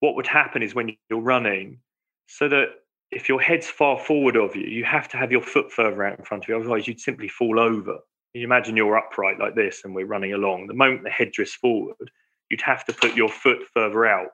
[0.00, 1.80] what would happen is when you're running,
[2.26, 2.68] so that
[3.10, 6.18] if your head's far forward of you, you have to have your foot further out
[6.18, 6.56] in front of you.
[6.56, 7.98] Otherwise, you'd simply fall over.
[8.32, 10.66] You imagine you're upright like this and we're running along.
[10.66, 12.10] The moment the head drifts forward,
[12.48, 14.28] you'd have to put your foot further out.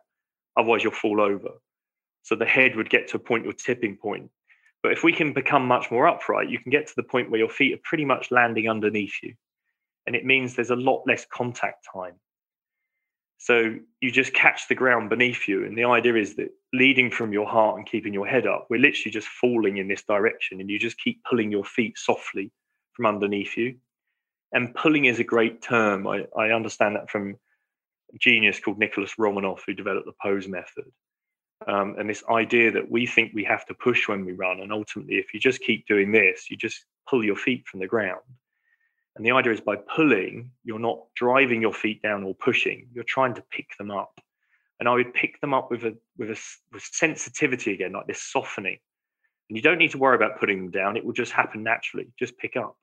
[0.57, 1.51] Otherwise, you'll fall over.
[2.22, 4.30] So the head would get to a point, your tipping point.
[4.82, 7.40] But if we can become much more upright, you can get to the point where
[7.40, 9.34] your feet are pretty much landing underneath you.
[10.06, 12.14] And it means there's a lot less contact time.
[13.38, 15.64] So you just catch the ground beneath you.
[15.64, 18.80] And the idea is that leading from your heart and keeping your head up, we're
[18.80, 20.60] literally just falling in this direction.
[20.60, 22.50] And you just keep pulling your feet softly
[22.92, 23.76] from underneath you.
[24.52, 26.06] And pulling is a great term.
[26.06, 27.36] I, I understand that from
[28.14, 30.84] a genius called Nicholas Romanov, who developed the pose method.
[31.66, 34.61] Um, and this idea that we think we have to push when we run.
[34.61, 37.86] And ultimately, if you just keep doing this, you just pull your feet from the
[37.86, 38.22] ground.
[39.16, 43.04] And the idea is by pulling, you're not driving your feet down or pushing, you're
[43.04, 44.20] trying to pick them up.
[44.78, 46.40] And I would pick them up with a with a
[46.72, 48.78] with sensitivity again, like this softening.
[49.48, 52.06] And you don't need to worry about putting them down, it will just happen naturally.
[52.18, 52.76] Just pick up.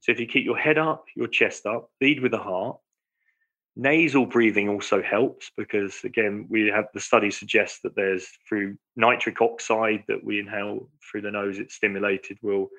[0.00, 2.78] So if you keep your head up, your chest up, lead with the heart.
[3.80, 9.40] Nasal breathing also helps because again, we have the study suggests that there's through nitric
[9.40, 12.70] oxide that we inhale through the nose, it's stimulated will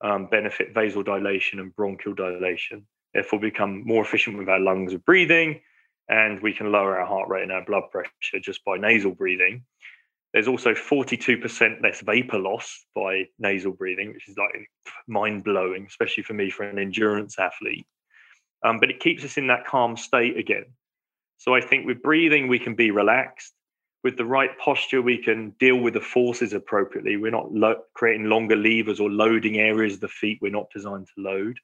[0.00, 2.86] um, benefit vasodilation and bronchial dilation.
[3.12, 5.60] Therefore, become more efficient with our lungs of breathing,
[6.08, 9.64] and we can lower our heart rate and our blood pressure just by nasal breathing.
[10.32, 14.68] There's also 42% less vapor loss by nasal breathing, which is like
[15.08, 17.86] mind blowing, especially for me, for an endurance athlete.
[18.64, 20.64] Um, but it keeps us in that calm state again.
[21.36, 23.52] So I think with breathing, we can be relaxed
[24.04, 27.16] with the right posture, we can deal with the forces appropriately.
[27.16, 31.06] We're not lo- creating longer levers or loading areas of the feet we're not designed
[31.06, 31.58] to load.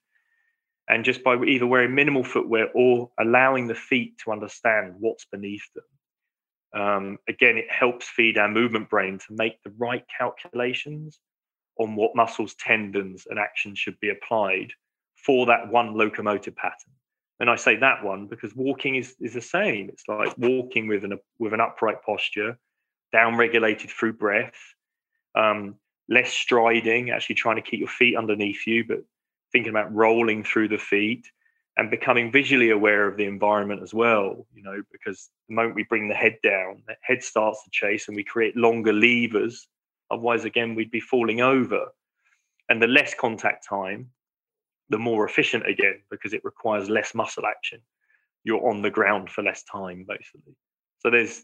[0.89, 5.63] And just by either wearing minimal footwear or allowing the feet to understand what's beneath
[5.75, 6.81] them.
[6.81, 11.19] Um, again, it helps feed our movement brain to make the right calculations
[11.77, 14.73] on what muscles, tendons, and actions should be applied
[15.25, 16.91] for that one locomotive pattern.
[17.39, 19.89] And I say that one because walking is, is the same.
[19.89, 22.57] It's like walking with an with an upright posture,
[23.11, 24.53] down regulated through breath,
[25.35, 25.75] um,
[26.07, 28.99] less striding, actually trying to keep your feet underneath you, but
[29.51, 31.25] thinking about rolling through the feet
[31.77, 34.45] and becoming visually aware of the environment as well.
[34.53, 38.07] You know, because the moment we bring the head down, the head starts to chase
[38.07, 39.67] and we create longer levers.
[40.11, 41.87] Otherwise, again, we'd be falling over.
[42.69, 44.11] And the less contact time,
[44.91, 47.79] the more efficient again because it requires less muscle action.
[48.43, 50.55] You're on the ground for less time, basically.
[50.99, 51.43] So there's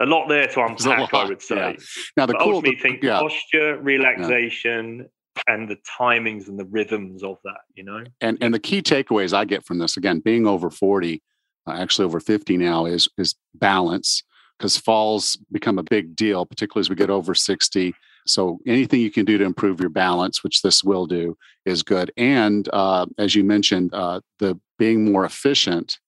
[0.00, 1.56] a lot there to unpack, I would say.
[1.56, 1.72] Yeah.
[2.16, 3.20] Now, the but cool ultimately, think yeah.
[3.20, 5.54] posture, relaxation, yeah.
[5.54, 7.60] and the timings and the rhythms of that.
[7.74, 11.22] You know, and and the key takeaways I get from this again, being over forty,
[11.66, 14.22] uh, actually over fifty now, is is balance
[14.58, 17.94] because falls become a big deal, particularly as we get over sixty.
[18.26, 22.12] So anything you can do to improve your balance, which this will do, is good.
[22.16, 25.98] And uh, as you mentioned, uh, the being more efficient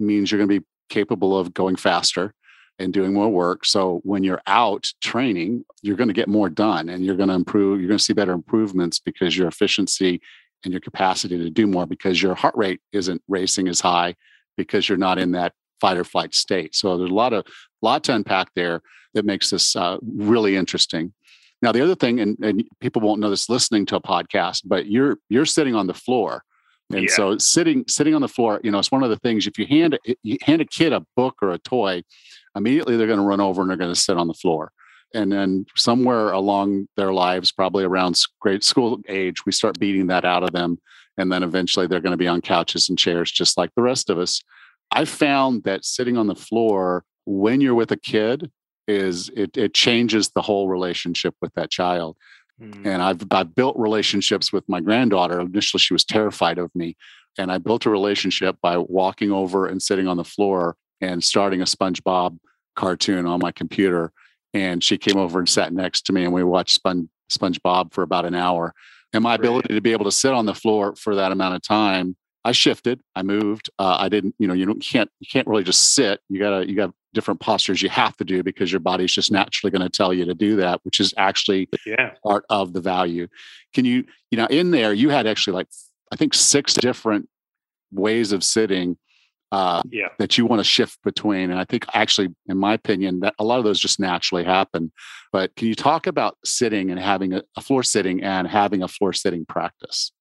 [0.00, 2.34] means you're going to be capable of going faster
[2.78, 3.64] and doing more work.
[3.64, 7.34] So when you're out training, you're going to get more done and you're going to
[7.34, 7.80] improve.
[7.80, 10.20] You're going to see better improvements because your efficiency
[10.64, 14.14] and your capacity to do more because your heart rate isn't racing as high
[14.56, 16.74] because you're not in that fight or flight state.
[16.74, 17.46] So there's a lot of
[17.82, 18.82] lot to unpack there
[19.14, 21.12] that makes this uh, really interesting.
[21.60, 24.86] Now, the other thing, and, and people won't know this listening to a podcast, but
[24.86, 26.44] you're you're sitting on the floor.
[26.90, 27.14] And yeah.
[27.14, 29.46] so sitting sitting on the floor, you know, it's one of the things.
[29.46, 32.02] If you hand you hand a kid a book or a toy,
[32.54, 34.72] immediately they're going to run over and they're going to sit on the floor.
[35.14, 40.24] And then somewhere along their lives, probably around grade school age, we start beating that
[40.24, 40.78] out of them,
[41.16, 44.10] and then eventually they're going to be on couches and chairs just like the rest
[44.10, 44.40] of us.
[44.90, 48.50] I found that sitting on the floor when you're with a kid
[48.88, 52.16] is it, it changes the whole relationship with that child.
[52.60, 52.86] Mm.
[52.86, 55.40] And I've, I've built relationships with my granddaughter.
[55.40, 56.96] Initially, she was terrified of me.
[57.38, 61.60] And I built a relationship by walking over and sitting on the floor and starting
[61.60, 62.38] a SpongeBob
[62.74, 64.10] cartoon on my computer.
[64.54, 68.02] And she came over and sat next to me, and we watched Spon- SpongeBob for
[68.02, 68.74] about an hour.
[69.12, 71.62] And my ability to be able to sit on the floor for that amount of
[71.62, 72.16] time
[72.48, 73.68] I shifted, I moved.
[73.78, 76.20] Uh, I didn't, you know, you don't can't you can't really just sit.
[76.30, 79.70] You gotta you got different postures you have to do because your body's just naturally
[79.70, 82.12] going to tell you to do that, which is actually yeah.
[82.22, 83.28] part of the value.
[83.74, 85.66] Can you, you know, in there you had actually like
[86.10, 87.28] I think six different
[87.92, 88.96] ways of sitting
[89.52, 90.08] uh, yeah.
[90.18, 91.50] that you want to shift between.
[91.50, 94.90] And I think actually, in my opinion, that a lot of those just naturally happen.
[95.32, 98.88] But can you talk about sitting and having a, a floor sitting and having a
[98.88, 100.12] floor sitting practice?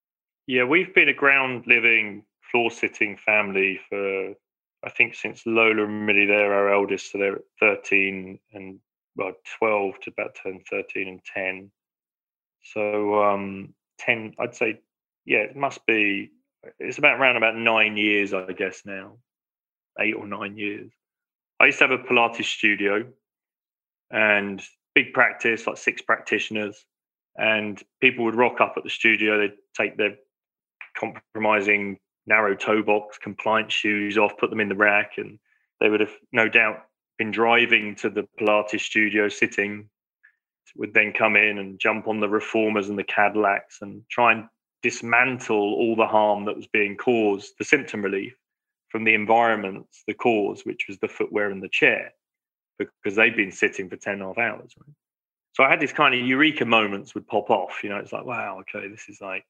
[0.48, 4.34] Yeah, we've been a ground living floor sitting family for
[4.84, 8.80] I think since Lola and Millie, they're our eldest, so they're 13 and
[9.18, 11.72] well, 12 to about turn 13 and 10.
[12.62, 14.80] So um, 10, I'd say,
[15.26, 16.32] yeah, it must be,
[16.80, 19.18] it's about around about nine years, I guess now,
[20.00, 20.92] eight or nine years.
[21.60, 23.06] I used to have a Pilates studio
[24.12, 24.62] and
[24.94, 26.86] big practice, like six practitioners,
[27.36, 29.40] and people would rock up at the studio.
[29.40, 30.18] They'd take their
[31.00, 35.40] compromising narrow toe box compliance shoes off, put them in the rack, and
[35.80, 36.84] they would have no doubt
[37.18, 39.90] been driving to the Pilates studio, sitting,
[40.76, 44.48] would then come in and jump on the reformers and the Cadillacs and try and
[44.84, 48.36] dismantle all the harm that was being caused, the symptom relief
[48.90, 52.14] from the environments, the cause, which was the footwear and the chair,
[52.78, 54.74] because they'd been sitting for 10 and a half hours.
[54.78, 54.96] Right?
[55.54, 57.84] So I had these kind of eureka moments would pop off.
[57.84, 59.44] You know, it's like, wow, okay, this is like,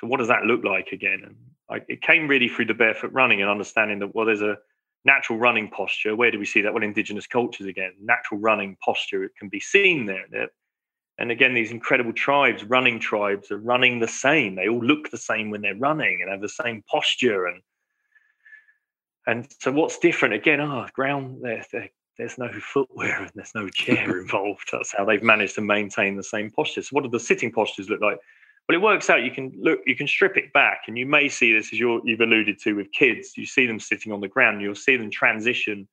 [0.00, 1.22] so what does that look like again?
[1.24, 1.36] And
[1.70, 4.58] I, it came really through the barefoot running and understanding that, well, there's a
[5.04, 6.16] natural running posture.
[6.16, 6.74] Where do we see that?
[6.74, 9.24] Well, indigenous cultures again, natural running posture.
[9.24, 10.26] It can be seen there.
[11.18, 14.56] And again, these incredible tribes, running tribes, are running the same.
[14.56, 17.46] They all look the same when they're running and have the same posture.
[17.46, 17.62] And
[19.26, 20.34] and so, what's different?
[20.34, 21.38] Again, ah, oh, ground.
[21.42, 21.88] There, there,
[22.18, 24.68] there's no footwear and there's no chair involved.
[24.72, 26.82] That's how they've managed to maintain the same posture.
[26.82, 28.18] So, what do the sitting postures look like?
[28.68, 29.22] Well, it works out.
[29.22, 32.00] You can look, you can strip it back, and you may see this as you
[32.08, 33.36] have alluded to with kids.
[33.36, 34.62] You see them sitting on the ground.
[34.62, 35.86] You'll see them transition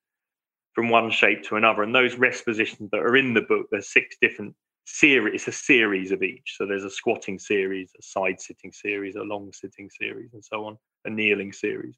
[0.73, 1.83] from one shape to another.
[1.83, 4.55] And those rest positions that are in the book, there's six different
[4.85, 5.35] series.
[5.35, 6.55] It's a series of each.
[6.57, 10.65] So there's a squatting series, a side sitting series, a long sitting series, and so
[10.65, 11.97] on, a kneeling series.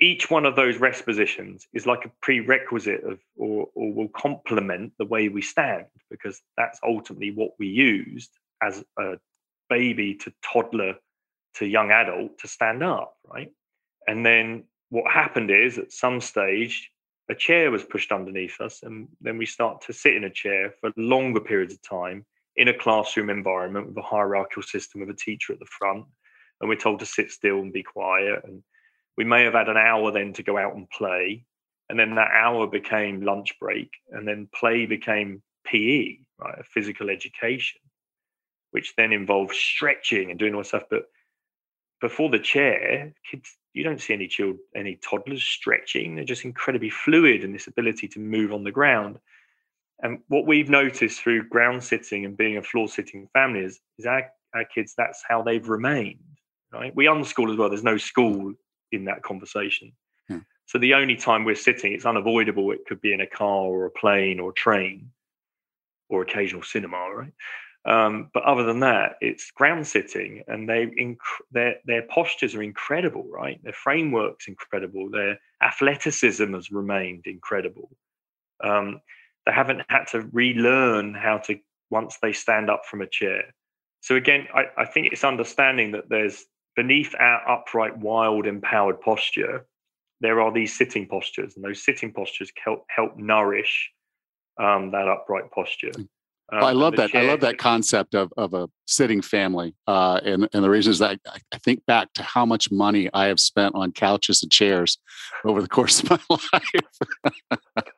[0.00, 4.92] Each one of those rest positions is like a prerequisite of, or, or will complement
[4.98, 8.30] the way we stand, because that's ultimately what we used
[8.62, 9.14] as a
[9.68, 10.94] baby to toddler
[11.54, 13.50] to young adult to stand up, right?
[14.06, 16.90] And then what happened is at some stage,
[17.28, 20.74] a chair was pushed underneath us, and then we start to sit in a chair
[20.80, 22.24] for longer periods of time
[22.56, 26.06] in a classroom environment with a hierarchical system with a teacher at the front.
[26.60, 28.42] And we're told to sit still and be quiet.
[28.44, 28.62] And
[29.16, 31.44] we may have had an hour then to go out and play.
[31.90, 33.90] And then that hour became lunch break.
[34.10, 36.64] And then play became PE, right?
[36.64, 37.80] Physical education
[38.76, 40.82] which then involves stretching and doing all that stuff.
[40.90, 41.04] But
[42.02, 46.14] before the chair, kids, you don't see any children, any toddlers stretching.
[46.14, 49.18] They're just incredibly fluid and this ability to move on the ground.
[50.02, 54.04] And what we've noticed through ground sitting and being a floor sitting family is, is
[54.04, 56.36] our, our kids, that's how they've remained.
[56.70, 56.94] Right?
[56.94, 57.70] We unschool as well.
[57.70, 58.52] There's no school
[58.92, 59.92] in that conversation.
[60.28, 60.40] Hmm.
[60.66, 62.72] So the only time we're sitting, it's unavoidable.
[62.72, 65.12] It could be in a car or a plane or a train
[66.10, 67.32] or occasional cinema, right?
[67.86, 71.16] Um, but other than that, it's ground sitting, and they inc-
[71.52, 73.62] their their postures are incredible, right?
[73.62, 75.08] Their framework's incredible.
[75.08, 77.90] Their athleticism has remained incredible.
[78.62, 79.00] Um,
[79.44, 81.58] they haven't had to relearn how to
[81.90, 83.54] once they stand up from a chair.
[84.00, 89.66] So again, I, I think it's understanding that there's beneath our upright, wild, empowered posture,
[90.20, 93.92] there are these sitting postures, and those sitting postures help help nourish
[94.58, 95.92] um, that upright posture.
[96.52, 97.14] Um, I love that.
[97.14, 99.74] I love that concept of, of a sitting family.
[99.86, 103.10] Uh, and, and the reason is that I, I think back to how much money
[103.12, 104.98] I have spent on couches and chairs
[105.44, 106.18] over the course of my
[106.52, 106.70] life.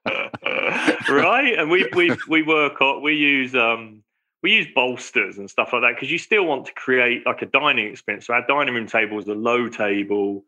[1.11, 1.59] right.
[1.59, 4.03] And we, we, we work on, we use, um,
[4.43, 7.47] we use bolsters and stuff like that because you still want to create like a
[7.47, 8.27] dining experience.
[8.27, 10.45] So our dining room table is a low table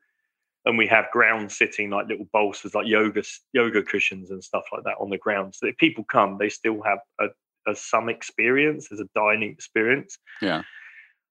[0.64, 3.22] and we have ground sitting like little bolsters like yoga
[3.52, 6.48] yoga cushions and stuff like that on the ground so that if people come they
[6.48, 7.26] still have a,
[7.68, 10.18] as some experience, as a dining experience.
[10.40, 10.62] Yeah.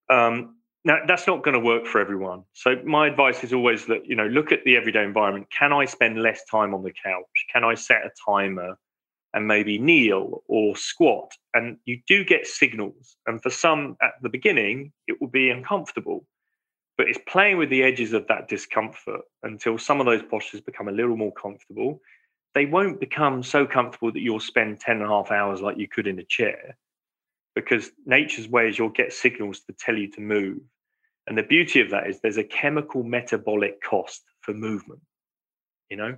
[0.09, 0.55] Um,
[0.85, 2.43] now that's not going to work for everyone.
[2.53, 5.47] So my advice is always that you know look at the everyday environment.
[5.57, 7.25] Can I spend less time on the couch?
[7.51, 8.77] Can I set a timer
[9.33, 11.31] and maybe kneel or squat?
[11.53, 13.17] And you do get signals.
[13.27, 16.25] And for some at the beginning, it will be uncomfortable.
[16.97, 20.89] But it's playing with the edges of that discomfort until some of those postures become
[20.89, 22.01] a little more comfortable
[22.55, 25.87] they won't become so comfortable that you'll spend 10 and a half hours like you
[25.87, 26.77] could in a chair
[27.55, 30.59] because nature's way is you'll get signals to tell you to move.
[31.27, 35.01] And the beauty of that is there's a chemical metabolic cost for movement.
[35.89, 36.17] You know,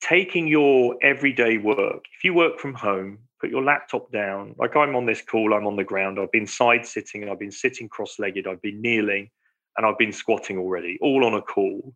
[0.00, 4.96] taking your everyday work, if you work from home, put your laptop down, like I'm
[4.96, 8.18] on this call, I'm on the ground, I've been side sitting, I've been sitting cross
[8.18, 9.30] legged, I've been kneeling,
[9.76, 11.94] and I've been squatting already, all on a call.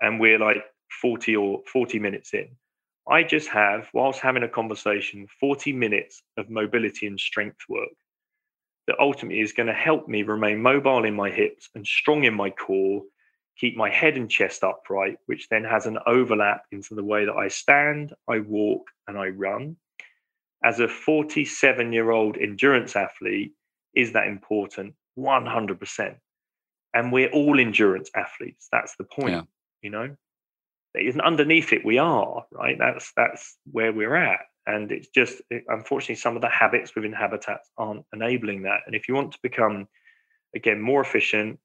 [0.00, 0.58] And we're like
[1.00, 2.48] 40 or 40 minutes in
[3.08, 7.90] I just have, whilst having a conversation, 40 minutes of mobility and strength work
[8.86, 12.34] that ultimately is going to help me remain mobile in my hips and strong in
[12.34, 13.02] my core,
[13.58, 17.34] keep my head and chest upright, which then has an overlap into the way that
[17.34, 19.76] I stand, I walk, and I run.
[20.64, 23.52] As a 47 year old endurance athlete,
[23.94, 24.94] is that important?
[25.18, 26.16] 100%.
[26.94, 28.68] And we're all endurance athletes.
[28.72, 29.42] That's the point, yeah.
[29.82, 30.16] you know?
[31.22, 32.76] Underneath it we are right?
[32.78, 34.40] That's that's where we're at.
[34.66, 38.80] And it's just unfortunately some of the habits within habitats aren't enabling that.
[38.86, 39.88] And if you want to become
[40.54, 41.58] again more efficient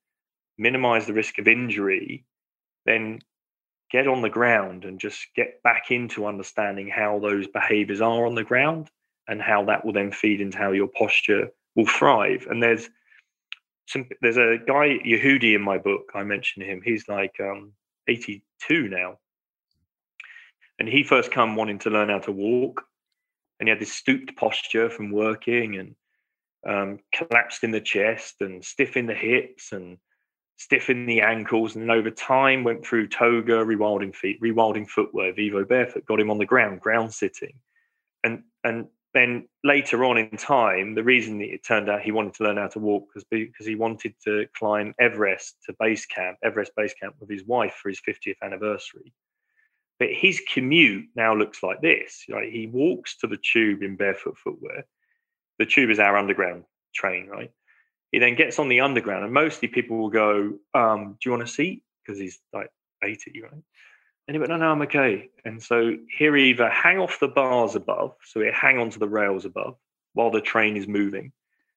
[0.58, 2.26] minimize the risk of injury
[2.86, 3.20] then
[3.92, 8.36] get on the ground and just get back into understanding how those behaviors are on
[8.36, 8.90] the ground
[9.28, 12.48] and how that will then feed into how your posture will thrive.
[12.50, 12.90] And there's
[13.88, 16.12] some there's a guy yehudi in my book.
[16.16, 16.82] I mentioned him.
[16.84, 17.74] He's like um
[18.70, 19.18] 82 now
[20.80, 22.84] and he first come wanting to learn how to walk
[23.60, 25.96] and he had this stooped posture from working and
[26.68, 29.98] um, collapsed in the chest and stiff in the hips and
[30.58, 31.76] stiff in the ankles.
[31.76, 36.38] And then over time went through toega, rewilding feet, rewilding footwear, Vivobarefoot, got him on
[36.38, 37.54] the ground, ground sitting.
[38.24, 42.34] And and then later on in time, the reason that it turned out he wanted
[42.36, 46.38] to learn how to walk was because he wanted to climb Everest to base camp,
[46.44, 49.14] Everest base camp with his wife for his 50th anniversary.
[50.00, 52.24] But his commute now looks like this.
[52.30, 52.52] Right?
[52.52, 54.86] He walks to the tube in barefoot footwear.
[55.60, 56.64] The tube is our underground
[56.96, 57.52] train, right?
[58.12, 61.44] He then gets on the underground, and mostly people will go, um, "Do you want
[61.44, 62.70] a seat?" Because he's like
[63.04, 63.64] eighty, right?
[64.32, 67.28] And he went, "No, no, I'm okay." And so here he'll either hang off the
[67.28, 69.78] bars above, so he hang onto the rails above
[70.14, 71.34] while the train is moving.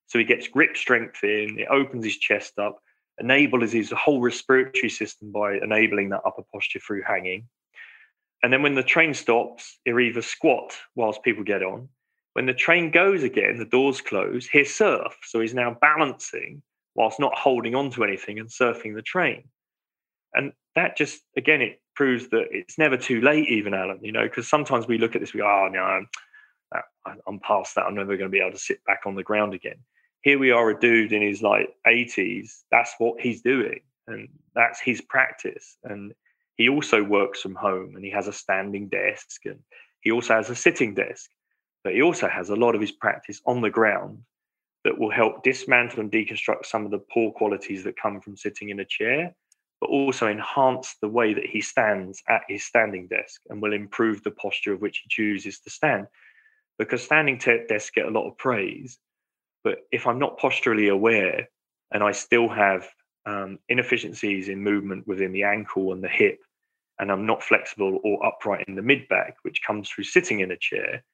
[0.07, 1.59] So he gets grip strength in.
[1.59, 2.79] It opens his chest up,
[3.19, 7.49] enables his whole respiratory system by enabling that upper posture through hanging.
[8.45, 11.89] And then when the train stops, he'll either squat whilst people get on.
[12.35, 15.19] When the train goes again, the doors close, he'll surf.
[15.25, 16.63] So he's now balancing
[16.95, 19.43] whilst not holding on to anything and surfing the train.
[20.35, 24.25] And that just, again, it proves that it's never too late, even, Alan, you know,
[24.25, 26.09] because sometimes we look at this, we go, oh, no, I'm,
[26.75, 27.85] uh, I'm past that.
[27.85, 29.79] I'm never going to be able to sit back on the ground again.
[30.23, 32.63] Here we are, a dude in his like 80s.
[32.71, 33.81] That's what he's doing.
[34.07, 35.77] And that's his practice.
[35.85, 36.13] And
[36.57, 39.59] he also works from home and he has a standing desk and
[40.01, 41.31] he also has a sitting desk.
[41.83, 44.19] But he also has a lot of his practice on the ground
[44.85, 48.69] that will help dismantle and deconstruct some of the poor qualities that come from sitting
[48.69, 49.35] in a chair,
[49.85, 54.23] but also enhance the way that he stands at his standing desk and will improve
[54.23, 56.07] the posture of which he chooses to stand.
[56.79, 58.99] Because standing desks get a lot of praise.
[59.63, 61.51] But if I'm not posturally aware
[61.93, 62.89] and I still have
[63.27, 66.39] um, inefficiencies in movement within the ankle and the hip,
[66.99, 70.51] and I'm not flexible or upright in the mid back, which comes through sitting in
[70.51, 71.05] a chair,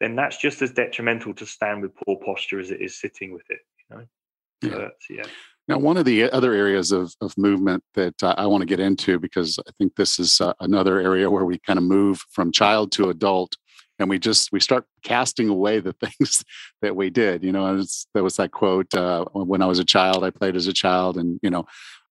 [0.00, 3.50] then that's just as detrimental to stand with poor posture as it is sitting with
[3.50, 3.60] it.
[3.90, 4.06] You know,
[4.62, 4.88] yeah.
[4.98, 5.26] So yeah.
[5.66, 8.80] Now, one of the other areas of, of movement that uh, I want to get
[8.80, 12.52] into, because I think this is uh, another area where we kind of move from
[12.52, 13.56] child to adult
[13.98, 16.44] and we just we start casting away the things
[16.82, 20.24] that we did you know there was that quote uh, when i was a child
[20.24, 21.64] i played as a child and you know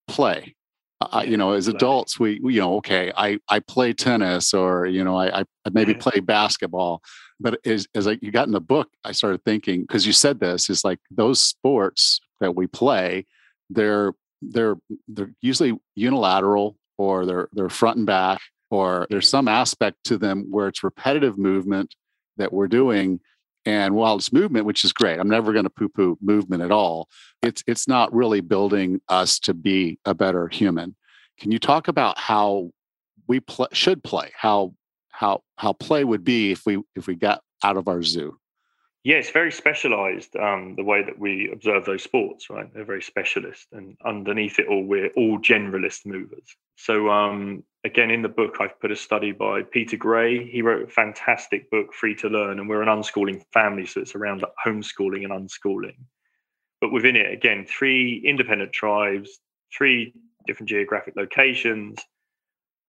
[0.07, 0.55] play.
[1.01, 4.85] Uh, you know as adults we, we, you know okay i i play tennis or
[4.85, 5.43] you know i i
[5.73, 7.01] maybe play basketball.
[7.41, 10.39] But as as I, you got in the book i started thinking because you said
[10.39, 13.25] this is like those sports that we play
[13.73, 14.75] they're they're
[15.07, 19.37] they're usually unilateral or they're they're front and back or there's mm-hmm.
[19.37, 21.95] some aspect to them where it's repetitive movement
[22.37, 23.19] that we're doing
[23.65, 26.71] and while it's movement which is great i'm never going to poo poo movement at
[26.71, 27.07] all
[27.43, 30.95] it's it's not really building us to be a better human.
[31.39, 32.71] Can you talk about how
[33.27, 34.73] we pl- should play how
[35.09, 38.37] how how play would be if we if we got out of our zoo
[39.03, 42.73] yeah, it's very specialized, um, the way that we observe those sports, right?
[42.73, 43.67] They're very specialist.
[43.73, 46.55] And underneath it all, we're all generalist movers.
[46.77, 50.49] So, um, again, in the book, I've put a study by Peter Gray.
[50.49, 53.85] He wrote a fantastic book, Free to Learn, and we're an unschooling family.
[53.85, 55.97] So it's around homeschooling and unschooling.
[56.79, 59.37] But within it, again, three independent tribes,
[59.77, 60.13] three
[60.47, 61.99] different geographic locations.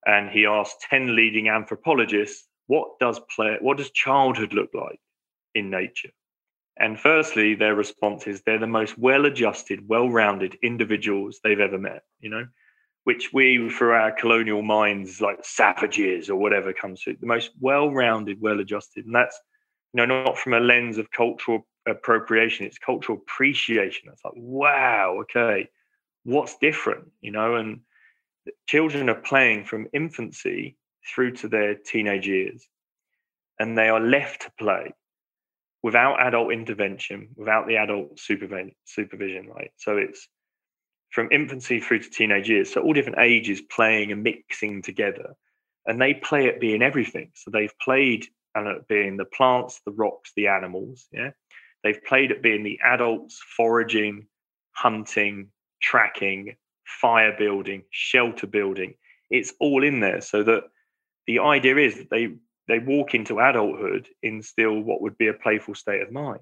[0.06, 5.00] And he asked 10 leading anthropologists, what does play, what does childhood look like?
[5.54, 6.10] In nature.
[6.76, 11.78] And firstly, their response is they're the most well adjusted, well rounded individuals they've ever
[11.78, 12.46] met, you know,
[13.04, 17.90] which we, for our colonial minds, like savages or whatever comes to the most well
[17.90, 19.06] rounded, well adjusted.
[19.06, 19.38] And that's,
[19.92, 24.08] you know, not from a lens of cultural appropriation, it's cultural appreciation.
[24.10, 25.68] It's like, wow, okay,
[26.24, 27.54] what's different, you know?
[27.54, 27.80] And
[28.66, 30.76] children are playing from infancy
[31.06, 32.66] through to their teenage years,
[33.60, 34.92] and they are left to play
[35.84, 39.70] without adult intervention, without the adult supervision, supervision, right?
[39.76, 40.26] So it's
[41.10, 42.72] from infancy through to teenage years.
[42.72, 45.34] So all different ages playing and mixing together.
[45.84, 47.32] And they play at being everything.
[47.34, 48.26] So they've played
[48.56, 51.06] at being the plants, the rocks, the animals.
[51.12, 51.32] Yeah.
[51.82, 54.26] They've played at being the adults, foraging,
[54.72, 55.50] hunting,
[55.82, 56.56] tracking,
[56.86, 58.94] fire building, shelter building.
[59.28, 60.22] It's all in there.
[60.22, 60.62] So that
[61.26, 62.36] the idea is that they
[62.68, 66.40] they walk into adulthood in still what would be a playful state of mind.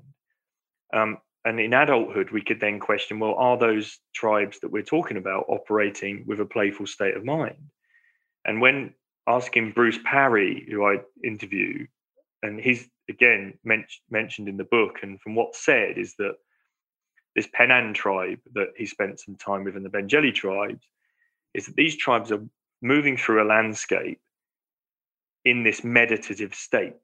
[0.92, 5.16] Um, and in adulthood, we could then question well, are those tribes that we're talking
[5.16, 7.70] about operating with a playful state of mind?
[8.44, 8.94] And when
[9.26, 11.86] asking Bruce Parry, who I interview,
[12.42, 16.36] and he's again men- mentioned in the book, and from what's said, is that
[17.34, 20.86] this Penan tribe that he spent some time with, and the Mbendjele tribes,
[21.54, 22.44] is that these tribes are
[22.82, 24.20] moving through a landscape
[25.44, 26.94] in this meditative state,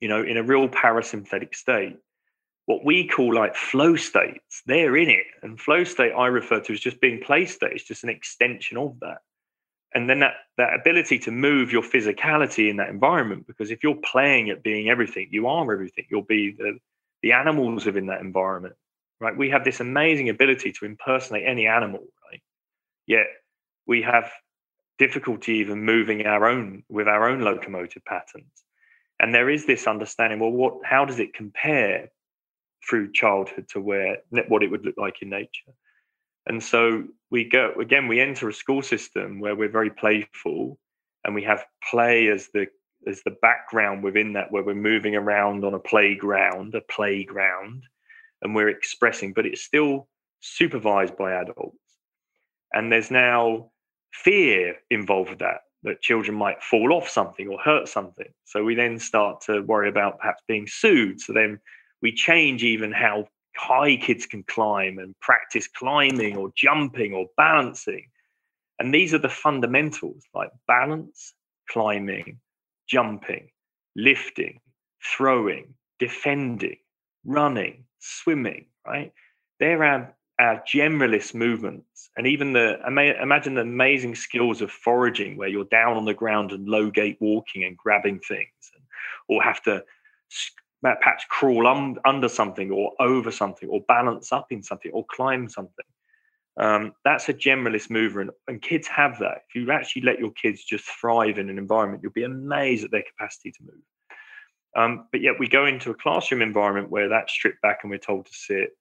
[0.00, 1.96] you know, in a real parasympathetic state
[2.70, 4.62] what we call like flow states.
[4.64, 5.26] They're in it.
[5.42, 7.72] And flow state I refer to as just being play state.
[7.72, 9.18] It's just an extension of that.
[9.92, 13.96] And then that that ability to move your physicality in that environment, because if you're
[13.96, 16.04] playing at being everything, you are everything.
[16.08, 16.78] You'll be the
[17.22, 18.76] the animals within that environment.
[19.18, 19.36] Right.
[19.36, 22.40] We have this amazing ability to impersonate any animal, right?
[23.08, 23.26] Yet
[23.84, 24.30] we have
[25.04, 28.54] difficulty even moving our own with our own locomotive patterns.
[29.18, 32.10] And there is this understanding, well, what how does it compare
[32.88, 35.72] through childhood to where what it would look like in nature.
[36.46, 40.78] And so we go again, we enter a school system where we're very playful
[41.24, 42.66] and we have play as the
[43.06, 47.84] as the background within that where we're moving around on a playground, a playground,
[48.42, 50.08] and we're expressing, but it's still
[50.40, 51.76] supervised by adults.
[52.72, 53.70] And there's now
[54.12, 58.28] fear involved with that, that children might fall off something or hurt something.
[58.44, 61.20] So we then start to worry about perhaps being sued.
[61.20, 61.58] So then
[62.02, 68.06] we change even how high kids can climb and practice climbing or jumping or balancing.
[68.78, 71.34] And these are the fundamentals like balance,
[71.68, 72.40] climbing,
[72.88, 73.50] jumping,
[73.96, 74.60] lifting,
[75.02, 76.78] throwing, defending,
[77.24, 79.12] running, swimming, right?
[79.58, 82.10] They're our, our generalist movements.
[82.16, 86.50] And even the, imagine the amazing skills of foraging where you're down on the ground
[86.50, 88.48] and low gait walking and grabbing things,
[89.28, 89.84] or have to
[90.82, 95.46] perhaps crawl un- under something or over something or balance up in something or climb
[95.48, 95.84] something.
[96.56, 99.44] Um, that's a generalist mover, and, and, kids have that.
[99.48, 102.90] If you actually let your kids just thrive in an environment, you'll be amazed at
[102.90, 103.82] their capacity to move.
[104.76, 107.98] Um, but yet, we go into a classroom environment where that's stripped back and we're
[107.98, 108.76] told to sit.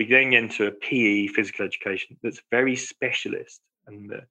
[0.00, 4.22] We then into a PE, physical education, that's very specialist, and the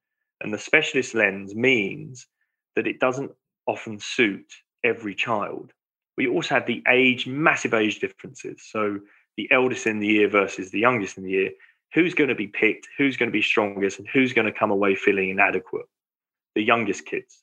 [0.42, 2.28] and the specialist lens means
[2.76, 3.32] that it doesn't
[3.68, 4.52] often suit
[4.84, 5.72] every child
[6.20, 8.62] we also have the age, massive age differences.
[8.70, 9.00] So
[9.38, 11.52] the eldest in the year versus the youngest in the year.
[11.94, 12.90] Who's going to be picked?
[12.98, 14.00] Who's going to be strongest?
[14.00, 15.86] And who's going to come away feeling inadequate?
[16.56, 17.42] The youngest kids.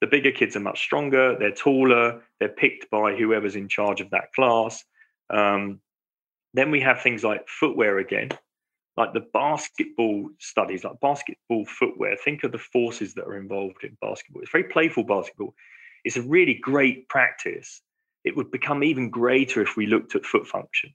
[0.00, 1.36] The bigger kids are much stronger.
[1.36, 2.22] They're taller.
[2.38, 4.84] They're picked by whoever's in charge of that class.
[5.28, 5.80] Um,
[6.54, 8.30] then we have things like footwear again,
[8.96, 12.16] like the basketball studies, like basketball footwear.
[12.16, 14.42] Think of the forces that are involved in basketball.
[14.42, 15.54] It's very playful basketball.
[16.04, 17.80] It's a really great practice
[18.24, 20.90] it would become even greater if we looked at foot function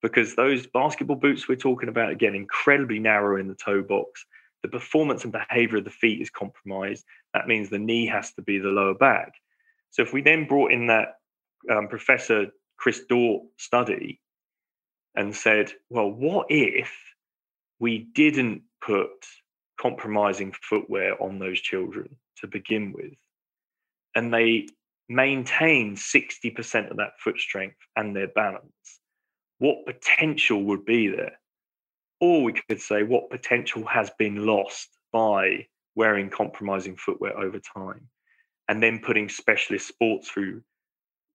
[0.00, 4.24] because those basketball boots we're talking about again incredibly narrow in the toe box
[4.62, 8.42] the performance and behavior of the feet is compromised that means the knee has to
[8.42, 9.32] be the lower back
[9.90, 11.16] so if we then brought in that
[11.70, 14.20] um, professor chris dort study
[15.14, 16.92] and said well what if
[17.78, 19.10] we didn't put
[19.80, 23.14] compromising footwear on those children to begin with
[24.14, 24.66] and they
[25.08, 29.00] maintain 60% of that foot strength and their balance,
[29.58, 31.38] what potential would be there?
[32.20, 38.08] Or we could say, what potential has been lost by wearing compromising footwear over time?
[38.68, 40.62] And then putting specialist sports through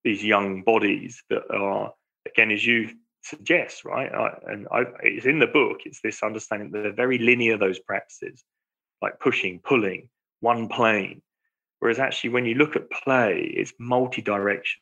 [0.03, 1.93] these young bodies that are,
[2.25, 2.91] again, as you
[3.21, 4.11] suggest, right?
[4.13, 7.79] I, and I, it's in the book, it's this understanding that they're very linear, those
[7.79, 8.43] practices,
[9.01, 10.09] like pushing, pulling,
[10.39, 11.21] one plane,
[11.79, 14.81] Whereas actually, when you look at play, it's multi direction.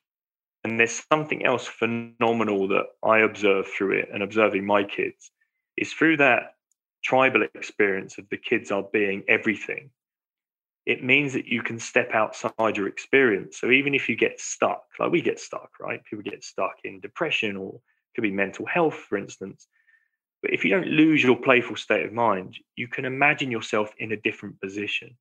[0.64, 5.32] And there's something else phenomenal that I observe through it and observing my kids
[5.78, 6.56] is through that
[7.04, 9.92] tribal experience of the kids are being everything.
[10.86, 13.60] It means that you can step outside your experience.
[13.60, 16.04] So even if you get stuck, like we get stuck, right?
[16.06, 17.80] People get stuck in depression or
[18.16, 19.68] could be mental health, for instance.
[20.42, 24.12] But if you don't lose your playful state of mind, you can imagine yourself in
[24.12, 25.16] a different position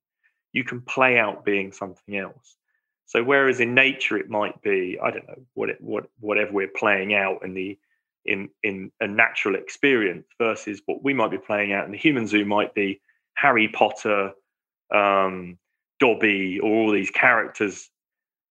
[0.55, 2.55] you can play out being something else.
[3.07, 6.69] So whereas in nature it might be I don't know what it, what whatever we're
[6.69, 7.77] playing out in the
[8.23, 12.25] in in a natural experience versus what we might be playing out in the human
[12.25, 13.01] zoo might be
[13.35, 14.31] Harry Potter,
[14.91, 15.57] um,
[15.99, 17.89] Dobby, or all these characters.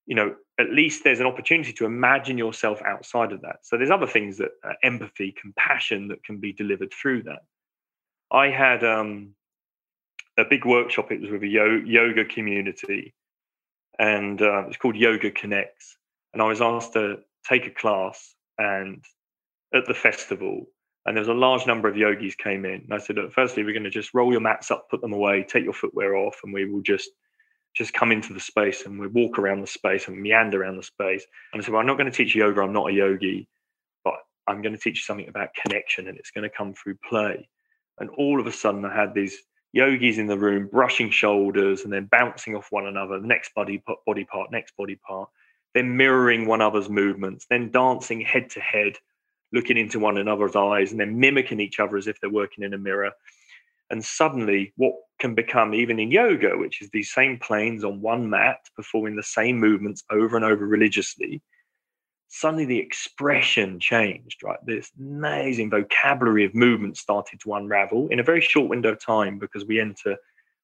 [0.07, 3.57] You know, at least there's an opportunity to imagine yourself outside of that.
[3.63, 7.43] So there's other things that uh, empathy, compassion that can be delivered through that.
[8.31, 9.35] I had um,
[10.39, 11.11] a big workshop.
[11.11, 13.15] It was with a yo- yoga community,
[13.99, 15.97] and uh, it's called Yoga Connects.
[16.33, 19.05] And I was asked to take a class and
[19.75, 20.67] at the festival,
[21.05, 22.83] and there was a large number of yogis came in.
[22.83, 25.43] And I said, firstly, we're going to just roll your mats up, put them away,
[25.43, 27.11] take your footwear off, and we will just
[27.75, 30.83] just come into the space and we walk around the space and meander around the
[30.83, 31.27] space.
[31.53, 32.61] And I said, well, I'm not going to teach yoga.
[32.63, 33.49] I'm not a yogi,
[34.05, 34.15] but
[34.47, 37.49] I'm going to teach you something about connection, and it's going to come through play.
[37.99, 39.37] And all of a sudden, I had these
[39.73, 43.83] yogis in the room brushing shoulders and then bouncing off one another, the next body
[44.07, 45.29] body part, next body part,
[45.75, 48.95] then mirroring one another's movements, then dancing head to head
[49.53, 52.75] looking into one another's eyes and then mimicking each other as if they're working in
[52.75, 53.11] a mirror.
[53.91, 58.29] And suddenly, what can become, even in yoga, which is these same planes on one
[58.29, 61.43] mat performing the same movements over and over religiously,
[62.29, 64.59] suddenly the expression changed, right?
[64.67, 69.39] This amazing vocabulary of movement started to unravel in a very short window of time
[69.39, 70.17] because we enter,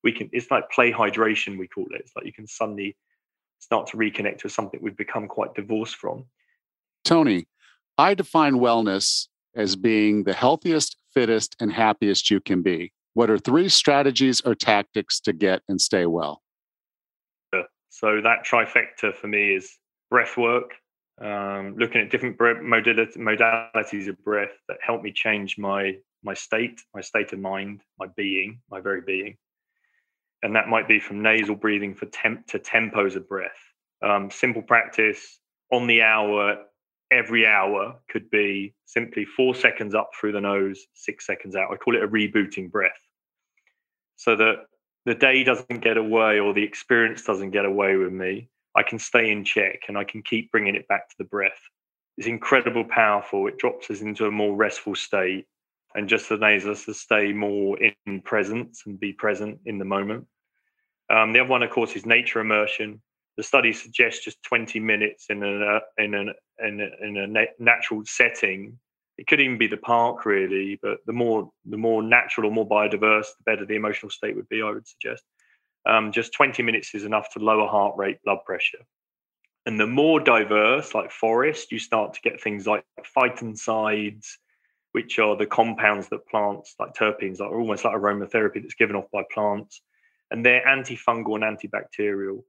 [0.02, 2.00] we can, it's like play hydration, we call it.
[2.00, 2.96] It's like you can suddenly
[3.60, 6.24] start to reconnect with something we've become quite divorced from.
[7.04, 7.46] Tony,
[7.96, 12.92] I define wellness as being the healthiest, fittest, and happiest you can be.
[13.20, 16.40] What are three strategies or tactics to get and stay well?
[17.90, 19.76] So that trifecta for me is
[20.08, 20.70] breath work,
[21.20, 27.02] um, looking at different modalities of breath that help me change my my state, my
[27.02, 29.36] state of mind, my being, my very being,
[30.42, 33.60] and that might be from nasal breathing for temp to tempos of breath.
[34.02, 35.40] Um, simple practice
[35.70, 36.56] on the hour
[37.10, 41.70] every hour could be simply four seconds up through the nose, six seconds out.
[41.70, 42.92] I call it a rebooting breath.
[44.20, 44.66] So that
[45.06, 48.50] the day doesn't get away or the experience doesn't get away with me.
[48.76, 51.60] I can stay in check and I can keep bringing it back to the breath.
[52.18, 53.46] It's incredible powerful.
[53.48, 55.46] It drops us into a more restful state
[55.94, 60.26] and just enables us to stay more in presence and be present in the moment.
[61.08, 63.00] Um, the other one, of course, is nature immersion
[63.40, 66.24] the study suggests just 20 minutes in a in a
[66.66, 68.78] in a, in a natural setting.
[69.20, 70.78] It could even be the park, really.
[70.82, 74.48] But the more the more natural or more biodiverse, the better the emotional state would
[74.48, 74.62] be.
[74.62, 75.22] I would suggest.
[75.86, 78.78] Um, just 20 minutes is enough to lower heart rate, blood pressure.
[79.66, 82.82] And the more diverse, like forest, you start to get things like
[83.14, 84.26] phytoncides,
[84.92, 89.10] which are the compounds that plants, like terpenes, are almost like aromatherapy that's given off
[89.12, 89.82] by plants.
[90.30, 92.42] And they're antifungal and antibacterial.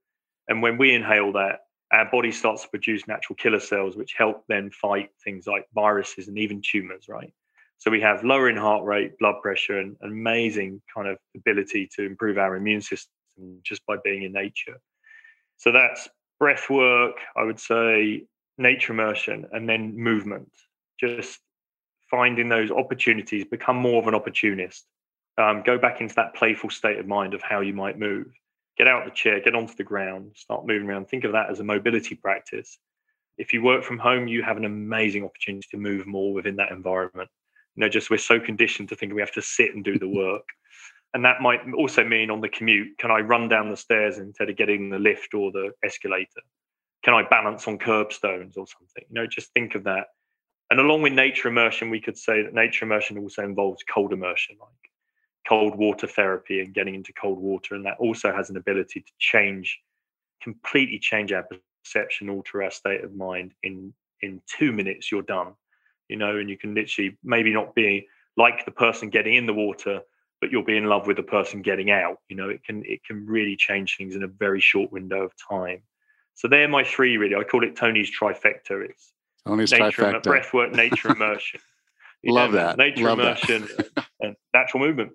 [0.48, 1.60] And when we inhale that,
[1.92, 6.28] our body starts to produce natural killer cells, which help then fight things like viruses
[6.28, 7.34] and even tumors, right?
[7.78, 12.38] So we have lowering heart rate, blood pressure, and amazing kind of ability to improve
[12.38, 13.12] our immune system
[13.64, 14.80] just by being in nature.
[15.58, 16.08] So that's
[16.40, 18.26] breath work, I would say,
[18.58, 20.52] nature immersion, and then movement.
[21.00, 21.40] Just
[22.10, 24.86] finding those opportunities, become more of an opportunist.
[25.38, 28.28] Um, go back into that playful state of mind of how you might move
[28.82, 31.08] get out of the chair, get onto the ground, start moving around.
[31.08, 32.80] Think of that as a mobility practice.
[33.38, 36.72] If you work from home, you have an amazing opportunity to move more within that
[36.72, 37.30] environment.
[37.76, 40.10] You know, just we're so conditioned to think we have to sit and do the
[40.24, 40.48] work.
[41.14, 44.50] And that might also mean on the commute, can I run down the stairs instead
[44.50, 46.42] of getting the lift or the escalator?
[47.04, 49.04] Can I balance on curbstones or something?
[49.10, 50.08] You know, just think of that.
[50.72, 54.56] And along with nature immersion, we could say that nature immersion also involves cold immersion,
[54.60, 54.91] like
[55.52, 57.76] cold water therapy and getting into cold water.
[57.76, 59.78] And that also has an ability to change,
[60.42, 61.46] completely change our
[61.84, 63.52] perception, alter our state of mind.
[63.62, 65.54] In in two minutes, you're done.
[66.08, 69.54] You know, and you can literally maybe not be like the person getting in the
[69.54, 70.00] water,
[70.40, 72.20] but you'll be in love with the person getting out.
[72.30, 75.34] You know, it can it can really change things in a very short window of
[75.36, 75.82] time.
[76.34, 77.36] So they're my three really.
[77.36, 78.86] I call it Tony's trifecta.
[78.90, 79.12] It's
[79.46, 80.24] Tony's nature, trifecta.
[80.24, 81.60] breathwork, nature immersion.
[82.24, 82.78] Love know, that.
[82.78, 84.06] Nature Love immersion that.
[84.22, 85.12] and natural movement.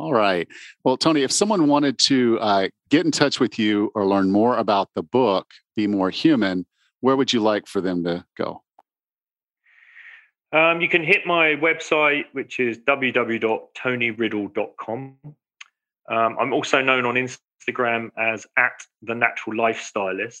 [0.00, 0.48] All right.
[0.82, 4.56] Well, Tony, if someone wanted to uh, get in touch with you or learn more
[4.56, 6.64] about the book, Be More Human,
[7.00, 8.62] where would you like for them to go?
[10.52, 15.16] Um, you can hit my website, which is www.tonyriddle.com.
[16.08, 20.40] Um, I'm also known on Instagram as at the natural lifestylist,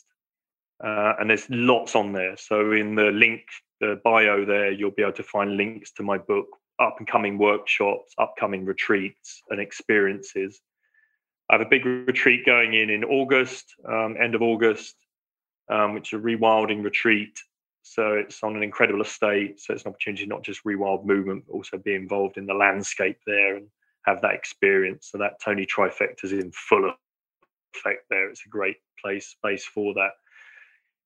[0.82, 2.38] uh, and there's lots on there.
[2.38, 3.42] So in the link,
[3.78, 6.46] the bio there, you'll be able to find links to my book,
[6.80, 10.60] up and coming workshops, upcoming retreats, and experiences.
[11.50, 14.94] I have a big retreat going in in August, um, end of August,
[15.70, 17.38] um, which is a rewilding retreat.
[17.82, 19.60] So it's on an incredible estate.
[19.60, 23.18] So it's an opportunity not just rewild movement, but also be involved in the landscape
[23.26, 23.66] there and
[24.04, 25.08] have that experience.
[25.10, 26.92] So that Tony trifecta is in full
[27.74, 28.30] effect there.
[28.30, 30.12] It's a great place space for that.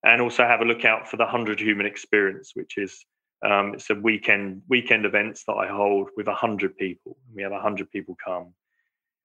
[0.04, 3.06] And also have a look out for the hundred human experience, which is
[3.42, 7.16] um, it's a weekend weekend events that I hold with a hundred people.
[7.34, 8.54] We have a hundred people come,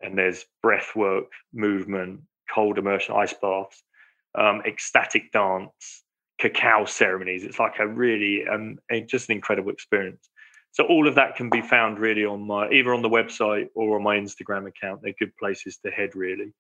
[0.02, 2.22] and there's breath work, movement,
[2.54, 3.84] cold immersion ice baths,
[4.36, 6.04] um, ecstatic dance,
[6.40, 7.44] cacao ceremonies.
[7.44, 10.30] It's like a really um, just an incredible experience.
[10.72, 13.98] So all of that can be found really on my either on the website or
[13.98, 15.02] on my Instagram account.
[15.02, 16.54] They're good places to head really.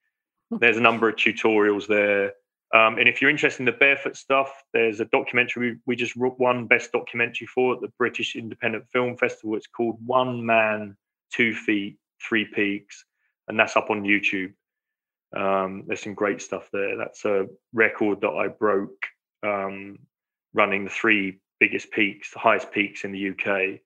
[0.52, 2.34] There's a number of tutorials there.
[2.74, 6.68] Um, and if you're interested in the barefoot stuff, there's a documentary we, just won
[6.68, 9.56] best documentary for at the British Independent Film Festival.
[9.56, 10.96] It's called One Man,
[11.34, 13.06] Two Feet, Three Peaks,
[13.48, 14.54] and that's up on YouTube.
[15.36, 16.96] Um, there's some great stuff there.
[16.96, 19.04] That's a record that I broke
[19.44, 19.98] um,
[20.54, 23.80] running the three biggest peaks, the highest peaks in the UK.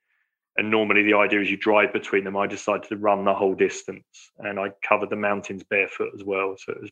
[0.57, 2.37] And normally the idea is you drive between them.
[2.37, 6.55] I decided to run the whole distance and I covered the mountains barefoot as well.
[6.57, 6.91] So it was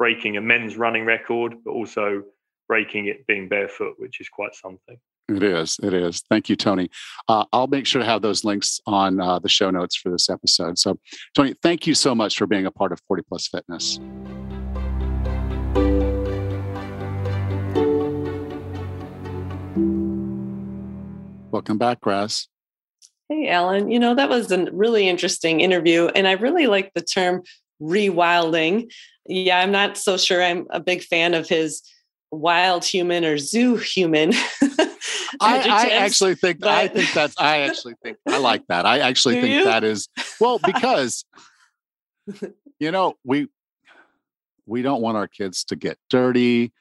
[0.00, 2.22] breaking a men's running record, but also
[2.66, 4.96] breaking it being barefoot, which is quite something.
[5.28, 5.78] It is.
[5.82, 6.22] It is.
[6.30, 6.88] Thank you, Tony.
[7.28, 10.30] Uh, I'll make sure to have those links on uh, the show notes for this
[10.30, 10.78] episode.
[10.78, 10.98] So,
[11.34, 13.98] Tony, thank you so much for being a part of 40 Plus Fitness.
[21.50, 22.48] Welcome back, Grass.
[23.28, 23.90] Hey, Alan.
[23.90, 26.06] You know, that was a really interesting interview.
[26.06, 27.42] And I really like the term
[27.82, 28.90] rewilding.
[29.26, 31.82] Yeah, I'm not so sure I'm a big fan of his
[32.30, 34.32] wild human or zoo human.
[35.40, 36.70] I, I, actually think but...
[36.70, 38.86] I think that's I actually think I like that.
[38.86, 39.64] I actually Do think you?
[39.64, 40.08] that is
[40.40, 41.24] well because
[42.78, 43.48] you know we
[44.66, 46.72] we don't want our kids to get dirty.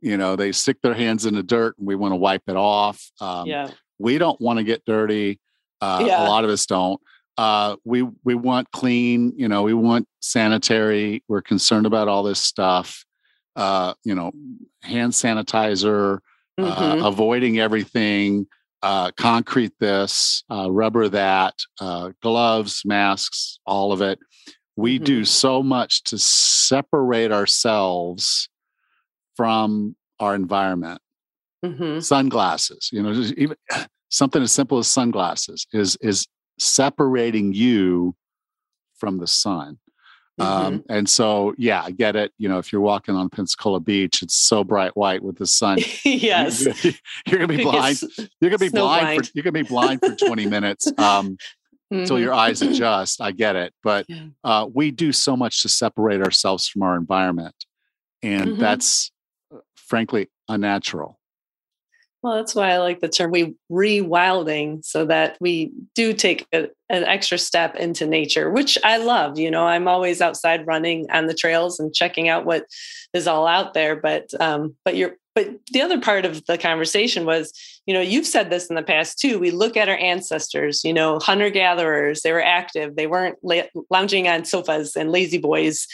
[0.00, 2.56] You know, they stick their hands in the dirt and we want to wipe it
[2.56, 3.10] off.
[3.20, 3.70] Um, yeah.
[3.98, 5.40] We don't want to get dirty.
[5.80, 6.26] Uh, yeah.
[6.26, 7.00] A lot of us don't.
[7.38, 9.32] Uh, we we want clean.
[9.36, 11.22] You know, we want sanitary.
[11.28, 13.04] We're concerned about all this stuff.
[13.54, 14.32] Uh, you know,
[14.82, 16.18] hand sanitizer,
[16.58, 17.04] uh, mm-hmm.
[17.04, 18.46] avoiding everything.
[18.82, 21.54] Uh, concrete this, uh, rubber that,
[22.20, 24.18] gloves, masks, all of it.
[24.74, 25.04] We mm-hmm.
[25.04, 28.48] do so much to separate ourselves
[29.36, 31.00] from our environment.
[31.64, 32.00] Mm-hmm.
[32.00, 33.56] Sunglasses, you know, even
[34.08, 36.26] something as simple as sunglasses is is
[36.58, 38.14] separating you
[38.94, 39.78] from the sun.
[40.40, 40.66] Mm-hmm.
[40.66, 42.32] Um, and so, yeah, I get it.
[42.38, 45.78] You know, if you're walking on Pensacola Beach, it's so bright white with the sun.
[46.04, 46.94] yes, you're,
[47.26, 48.00] you're, gonna be blind.
[48.40, 49.06] You're gonna be blind.
[49.06, 49.26] blind.
[49.26, 51.98] For, you're gonna be blind for 20 minutes um, mm-hmm.
[51.98, 53.20] until your eyes adjust.
[53.20, 54.06] I get it, but
[54.42, 57.54] uh, we do so much to separate ourselves from our environment,
[58.22, 58.60] and mm-hmm.
[58.60, 59.10] that's
[59.54, 61.18] uh, frankly unnatural.
[62.22, 66.68] Well, that's why I like the term we rewilding so that we do take a,
[66.88, 69.40] an extra step into nature, which I love.
[69.40, 72.66] You know, I'm always outside running on the trails and checking out what
[73.12, 73.96] is all out there.
[73.96, 77.52] But um, but you're but the other part of the conversation was,
[77.86, 79.38] you know, you've said this in the past too.
[79.38, 83.62] We look at our ancestors, you know, hunter gatherers, they were active, they weren't la-
[83.90, 85.88] lounging on sofas and lazy boys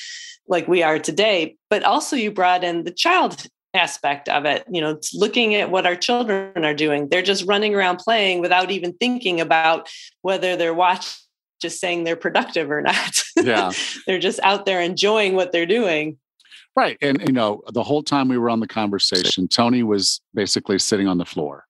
[0.48, 1.56] like we are today.
[1.70, 5.86] But also, you brought in the child aspect of it you know looking at what
[5.86, 7.08] our children are doing.
[7.08, 9.88] They're just running around playing without even thinking about
[10.22, 11.12] whether they're watching
[11.60, 13.22] just saying they're productive or not.
[13.36, 13.72] Yeah.
[14.06, 16.18] They're just out there enjoying what they're doing.
[16.76, 20.78] Right and you know the whole time we were on the conversation tony was basically
[20.78, 21.66] sitting on the floor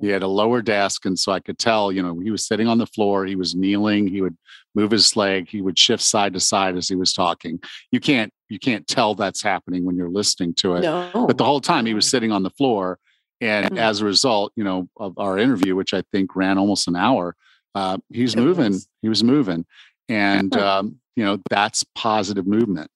[0.00, 2.68] he had a lower desk and so i could tell you know he was sitting
[2.68, 4.36] on the floor he was kneeling he would
[4.74, 8.32] move his leg he would shift side to side as he was talking you can't
[8.48, 11.26] you can't tell that's happening when you're listening to it no.
[11.26, 12.98] but the whole time he was sitting on the floor
[13.40, 13.78] and mm.
[13.78, 17.34] as a result you know of our interview which i think ran almost an hour
[17.74, 18.88] uh, he's it moving was.
[19.02, 19.66] he was moving
[20.08, 22.90] and um, you know that's positive movement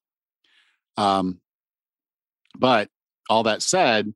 [0.97, 1.41] um,
[2.59, 2.89] but
[3.29, 4.13] all that said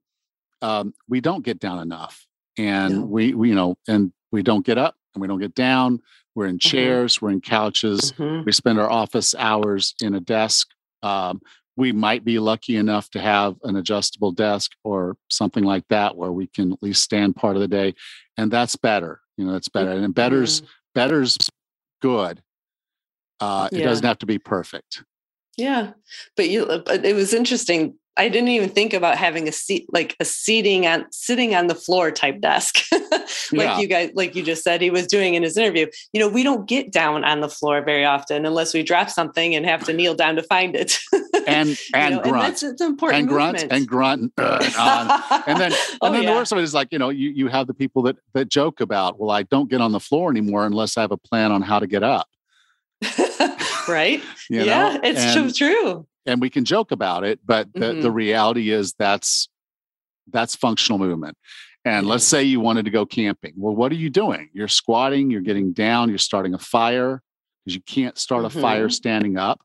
[0.63, 2.24] um, we don't get down enough
[2.59, 3.07] and no.
[3.07, 6.01] we, we you know and we don't get up and we don't get down
[6.35, 6.69] we're in mm-hmm.
[6.69, 7.27] chairs mm-hmm.
[7.27, 8.45] we're in couches mm-hmm.
[8.45, 10.69] we spend our office hours in a desk
[11.03, 11.41] um,
[11.77, 16.33] we might be lucky enough to have an adjustable desk or something like that where
[16.33, 17.95] we can at least stand part of the day
[18.37, 20.71] and that's better you know that's better and better's mm-hmm.
[20.95, 21.37] better's
[22.01, 22.43] good
[23.41, 25.03] uh, it doesn't have to be perfect
[25.57, 25.91] yeah
[26.37, 30.17] but you but it was interesting I didn't even think about having a seat like
[30.21, 32.79] a seating on sitting on the floor type desk.
[32.93, 33.21] like
[33.53, 33.79] yeah.
[33.81, 35.87] you guys like you just said he was doing in his interview.
[36.13, 39.55] You know, we don't get down on the floor very often unless we drop something
[39.55, 40.97] and have to kneel down to find it.
[41.47, 43.73] and and you know, grunt and that's it's an important and grunt movement.
[43.73, 46.99] and grunt uh, and then Oh, and then the worst of it is like you
[46.99, 49.91] know you you have the people that that joke about well I don't get on
[49.91, 52.29] the floor anymore unless I have a plan on how to get up.
[53.89, 54.23] right?
[54.49, 55.73] You yeah, it's and, true.
[55.73, 56.07] True.
[56.27, 58.13] And we can joke about it, but the, the Mm-hmm.
[58.13, 59.49] reality is that's
[60.33, 61.37] that's functional movement.
[61.85, 63.53] And let's say you wanted to go camping.
[63.59, 64.49] Well, what are you doing?
[64.55, 67.21] You're squatting, you're getting down, you're starting a fire
[67.65, 68.93] because you can't start a fire Mhm.
[68.93, 69.61] standing up.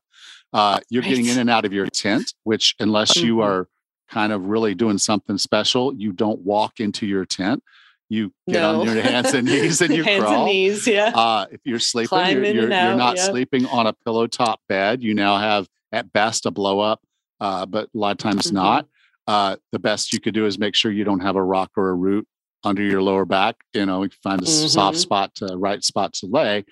[0.52, 3.44] Uh, you're getting in and out of your tent, which unless you Mhm.
[3.44, 3.68] are
[4.10, 7.62] kind of really doing something special, you don't walk into your tent.
[8.10, 10.34] You get on your hands and knees and you Hands crawl.
[10.34, 11.12] and knees, yeah.
[11.14, 14.60] Uh, if you're sleeping, Climb you're, you're, you're out, not sleeping on a pillow top
[14.68, 15.02] bed.
[15.02, 17.00] You now have at best a blow up,
[17.40, 18.54] uh, but a lot of times Mhm.
[18.54, 18.86] not.
[19.26, 21.90] Uh, the best you could do is make sure you don't have a rock or
[21.90, 22.26] a root
[22.64, 23.56] under your lower back.
[23.74, 25.00] You know, we find a soft Mhm.
[25.00, 26.64] spot, to, right spot to lay,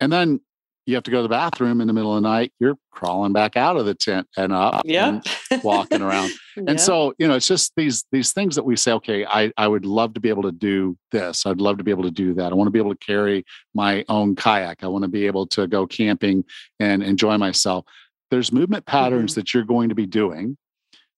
[0.00, 0.40] and then
[0.84, 2.52] you have to go to the bathroom in the middle of the night.
[2.58, 5.20] You're crawling back out of the tent and up, yeah.
[5.50, 6.30] and walking around.
[6.66, 9.66] And so, you know, it's just these these things that we say, okay, I, I
[9.68, 11.46] would love to be able to do this.
[11.46, 12.52] I'd love to be able to do that.
[12.52, 13.42] I want to be able to carry
[13.74, 14.84] my own kayak.
[14.84, 16.44] I want to be able to go camping
[16.78, 17.86] and enjoy myself.
[18.32, 20.56] There's movement patterns that you're going to be doing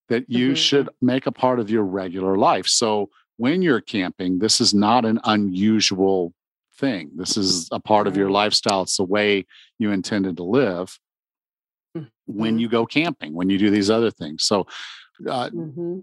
[0.08, 0.56] that you Mhm.
[0.56, 2.66] should make a part of your regular life.
[2.66, 6.34] So when you're camping, this is not an unusual
[6.76, 7.12] thing.
[7.14, 8.82] This is a part of your lifestyle.
[8.82, 9.46] It's the way
[9.78, 10.98] you intended to live
[12.26, 12.60] when Mhm.
[12.62, 14.42] you go camping, when you do these other things.
[14.42, 14.66] So
[15.28, 16.02] uh, Mhm.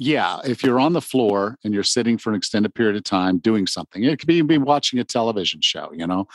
[0.00, 3.38] yeah, if you're on the floor and you're sitting for an extended period of time
[3.38, 6.26] doing something, it could be, be watching a television show, you know,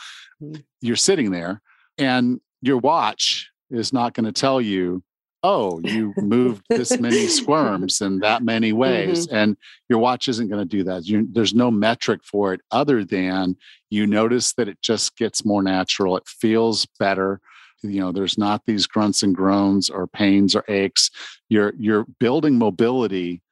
[0.42, 0.64] Mm.
[0.80, 1.60] you're sitting there
[1.98, 5.02] and your watch is not going to tell you,
[5.42, 9.26] oh, you moved this many squirms in that many ways.
[9.26, 9.36] Mm-hmm.
[9.36, 9.56] And
[9.88, 11.06] your watch isn't going to do that.
[11.06, 13.56] You, there's no metric for it other than
[13.90, 16.16] you notice that it just gets more natural.
[16.16, 17.40] It feels better.
[17.82, 21.10] You know, there's not these grunts and groans or pains or aches.
[21.48, 23.42] You're you're building mobility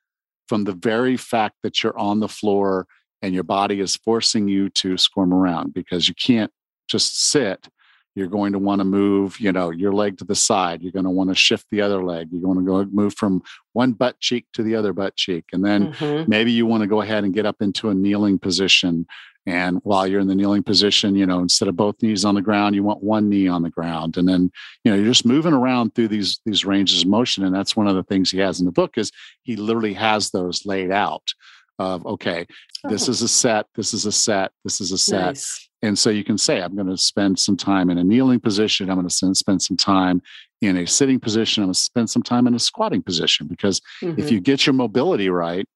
[0.46, 2.86] from the very fact that you're on the floor
[3.22, 6.52] and your body is forcing you to squirm around because you can't
[6.88, 7.68] just sit
[8.14, 11.04] you're going to want to move you know your leg to the side you're going
[11.04, 13.42] to want to shift the other leg you're going to go move from
[13.72, 16.28] one butt cheek to the other butt cheek and then Mhm.
[16.28, 19.06] maybe you want to go ahead and get up into a kneeling position
[19.46, 22.42] and while you're in the kneeling position you know instead of both knees on the
[22.42, 24.50] ground you want one knee on the ground and then
[24.84, 27.86] you know you're just moving around through these these ranges of motion and that's one
[27.88, 29.10] of the things he has in the book is
[29.42, 31.32] he literally has those laid out
[31.80, 32.46] of okay
[32.90, 35.68] this Oh, is a set this is a set this is a set nice.
[35.82, 38.90] and so you can say, I'm going to spend some time in a kneeling position.
[38.90, 40.20] I'm going to spend some time
[40.60, 41.62] in a sitting position.
[41.62, 44.30] I'm going to spend some time in a squatting position because if Mhm.
[44.30, 45.66] you get your mobility right,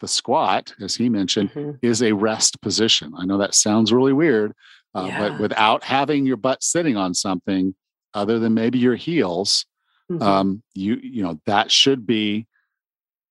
[0.00, 1.78] the squat, as he mentioned, Mhm.
[1.80, 3.12] is a rest position.
[3.16, 4.52] I know that sounds really weird,
[4.96, 5.18] uh, Yeah.
[5.18, 7.74] but without having your butt sitting on something
[8.14, 9.64] other than maybe your heels,
[10.10, 10.22] Mhm.
[10.22, 12.46] um, you you know that should be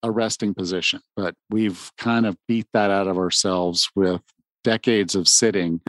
[0.04, 1.02] a resting position.
[1.16, 4.22] But we've kind of beat that out of ourselves with
[4.64, 5.82] decades of sitting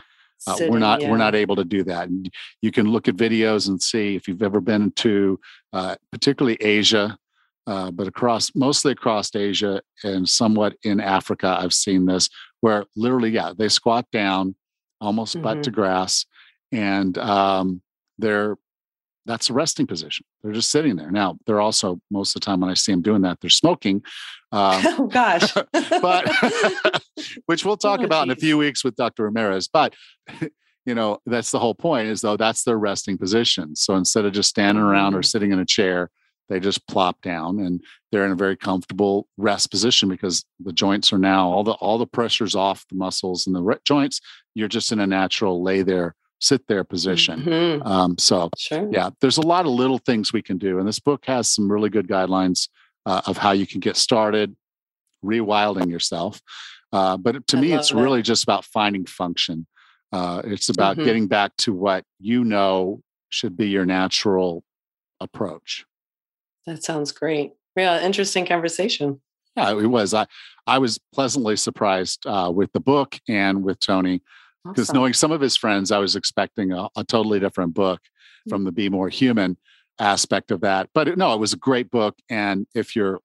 [0.47, 1.09] uh, we're not yeah.
[1.09, 2.07] we're not able to do that.
[2.07, 2.31] And
[2.61, 5.39] you can look at videos and see if you've ever been to,
[5.73, 7.17] uh, particularly Asia,
[7.67, 11.57] uh, but across mostly across Asia and somewhat in Africa.
[11.59, 12.29] I've seen this
[12.61, 14.55] where literally, yeah, they squat down,
[15.01, 15.61] almost butt Mm-hmm.
[15.63, 16.25] to grass,
[16.71, 17.81] and um,
[18.17, 18.55] they're
[19.29, 20.25] that's a resting position.
[20.41, 21.11] They're just sitting there.
[21.11, 23.97] Now they're also most of the time when I see them doing that, they're smoking.
[24.51, 25.53] Um, oh gosh.
[26.01, 26.29] but
[27.45, 29.23] which we'll talk Oh, about in a few weeks with Dr.
[29.23, 29.67] Ramirez.
[29.67, 29.93] But
[30.85, 33.75] you know, that's the whole point is though that's their resting position.
[33.75, 35.25] So instead of just standing around or Mm.
[35.25, 36.09] sitting in a chair,
[36.47, 41.13] they just plop down and they're in a very comfortable rest position because the joints
[41.13, 44.19] are now all the all the pressure's off the muscles and the re- joints.
[44.55, 47.41] You're just in a natural lay there, sit there position.
[47.43, 47.85] Mhm.
[47.85, 48.89] Um, so Sure.
[48.91, 51.71] yeah, there's a lot of little things we can do, and this book has some
[51.71, 52.69] really good guidelines
[53.05, 54.55] uh, of how you can get started
[55.23, 56.41] rewilding yourself.
[56.91, 57.95] Uh, but to I me, it's it.
[57.97, 59.67] really just about finding function.
[60.11, 61.03] Uh, it's about Mhm.
[61.05, 64.63] getting back to what you know should be your natural
[65.19, 65.85] approach.
[66.65, 67.53] That sounds great.
[67.75, 69.21] Yeah, interesting conversation.
[69.55, 70.13] Yeah, it was.
[70.13, 70.25] I
[70.67, 74.21] I was pleasantly surprised uh, with the book and with Tony
[74.65, 74.95] because Awesome.
[74.97, 78.01] knowing some of his friends, I was expecting a, a totally different book
[78.47, 78.49] Mm.
[78.51, 79.57] from the Be More Human
[79.99, 80.89] aspect of that.
[80.93, 82.15] But no, it was a great book.
[82.29, 83.19] And if you're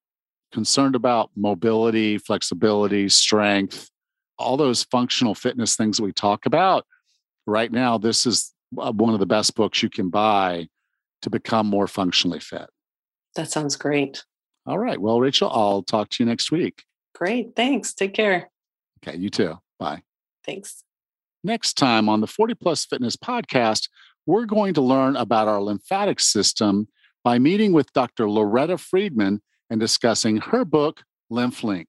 [0.52, 3.90] concerned about mobility, flexibility, strength,
[4.39, 6.85] all those functional fitness things that we talk about
[7.47, 10.66] right now, this is uh, one of the best books you can buy
[11.23, 12.69] to become more functionally fit.
[13.36, 14.24] that sounds great.
[14.66, 15.01] All right.
[15.01, 16.85] Well, Rachel, I'll talk to you next week.
[17.15, 17.55] Great.
[17.55, 17.93] Thanks.
[17.94, 18.51] Take care.
[19.06, 19.16] Okay.
[19.19, 19.59] You too.
[19.78, 20.02] Bye.
[20.44, 20.84] Thanks.
[21.47, 23.91] Next time on the 40 Plus Fitness podcast,
[24.25, 26.89] we're going to learn about our lymphatic system
[27.23, 28.31] by meeting with Dr.
[28.31, 31.89] Loretta Friedman and discussing her book, Lymph Link.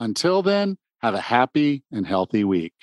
[0.00, 2.74] Until then, have a happy and healthy week.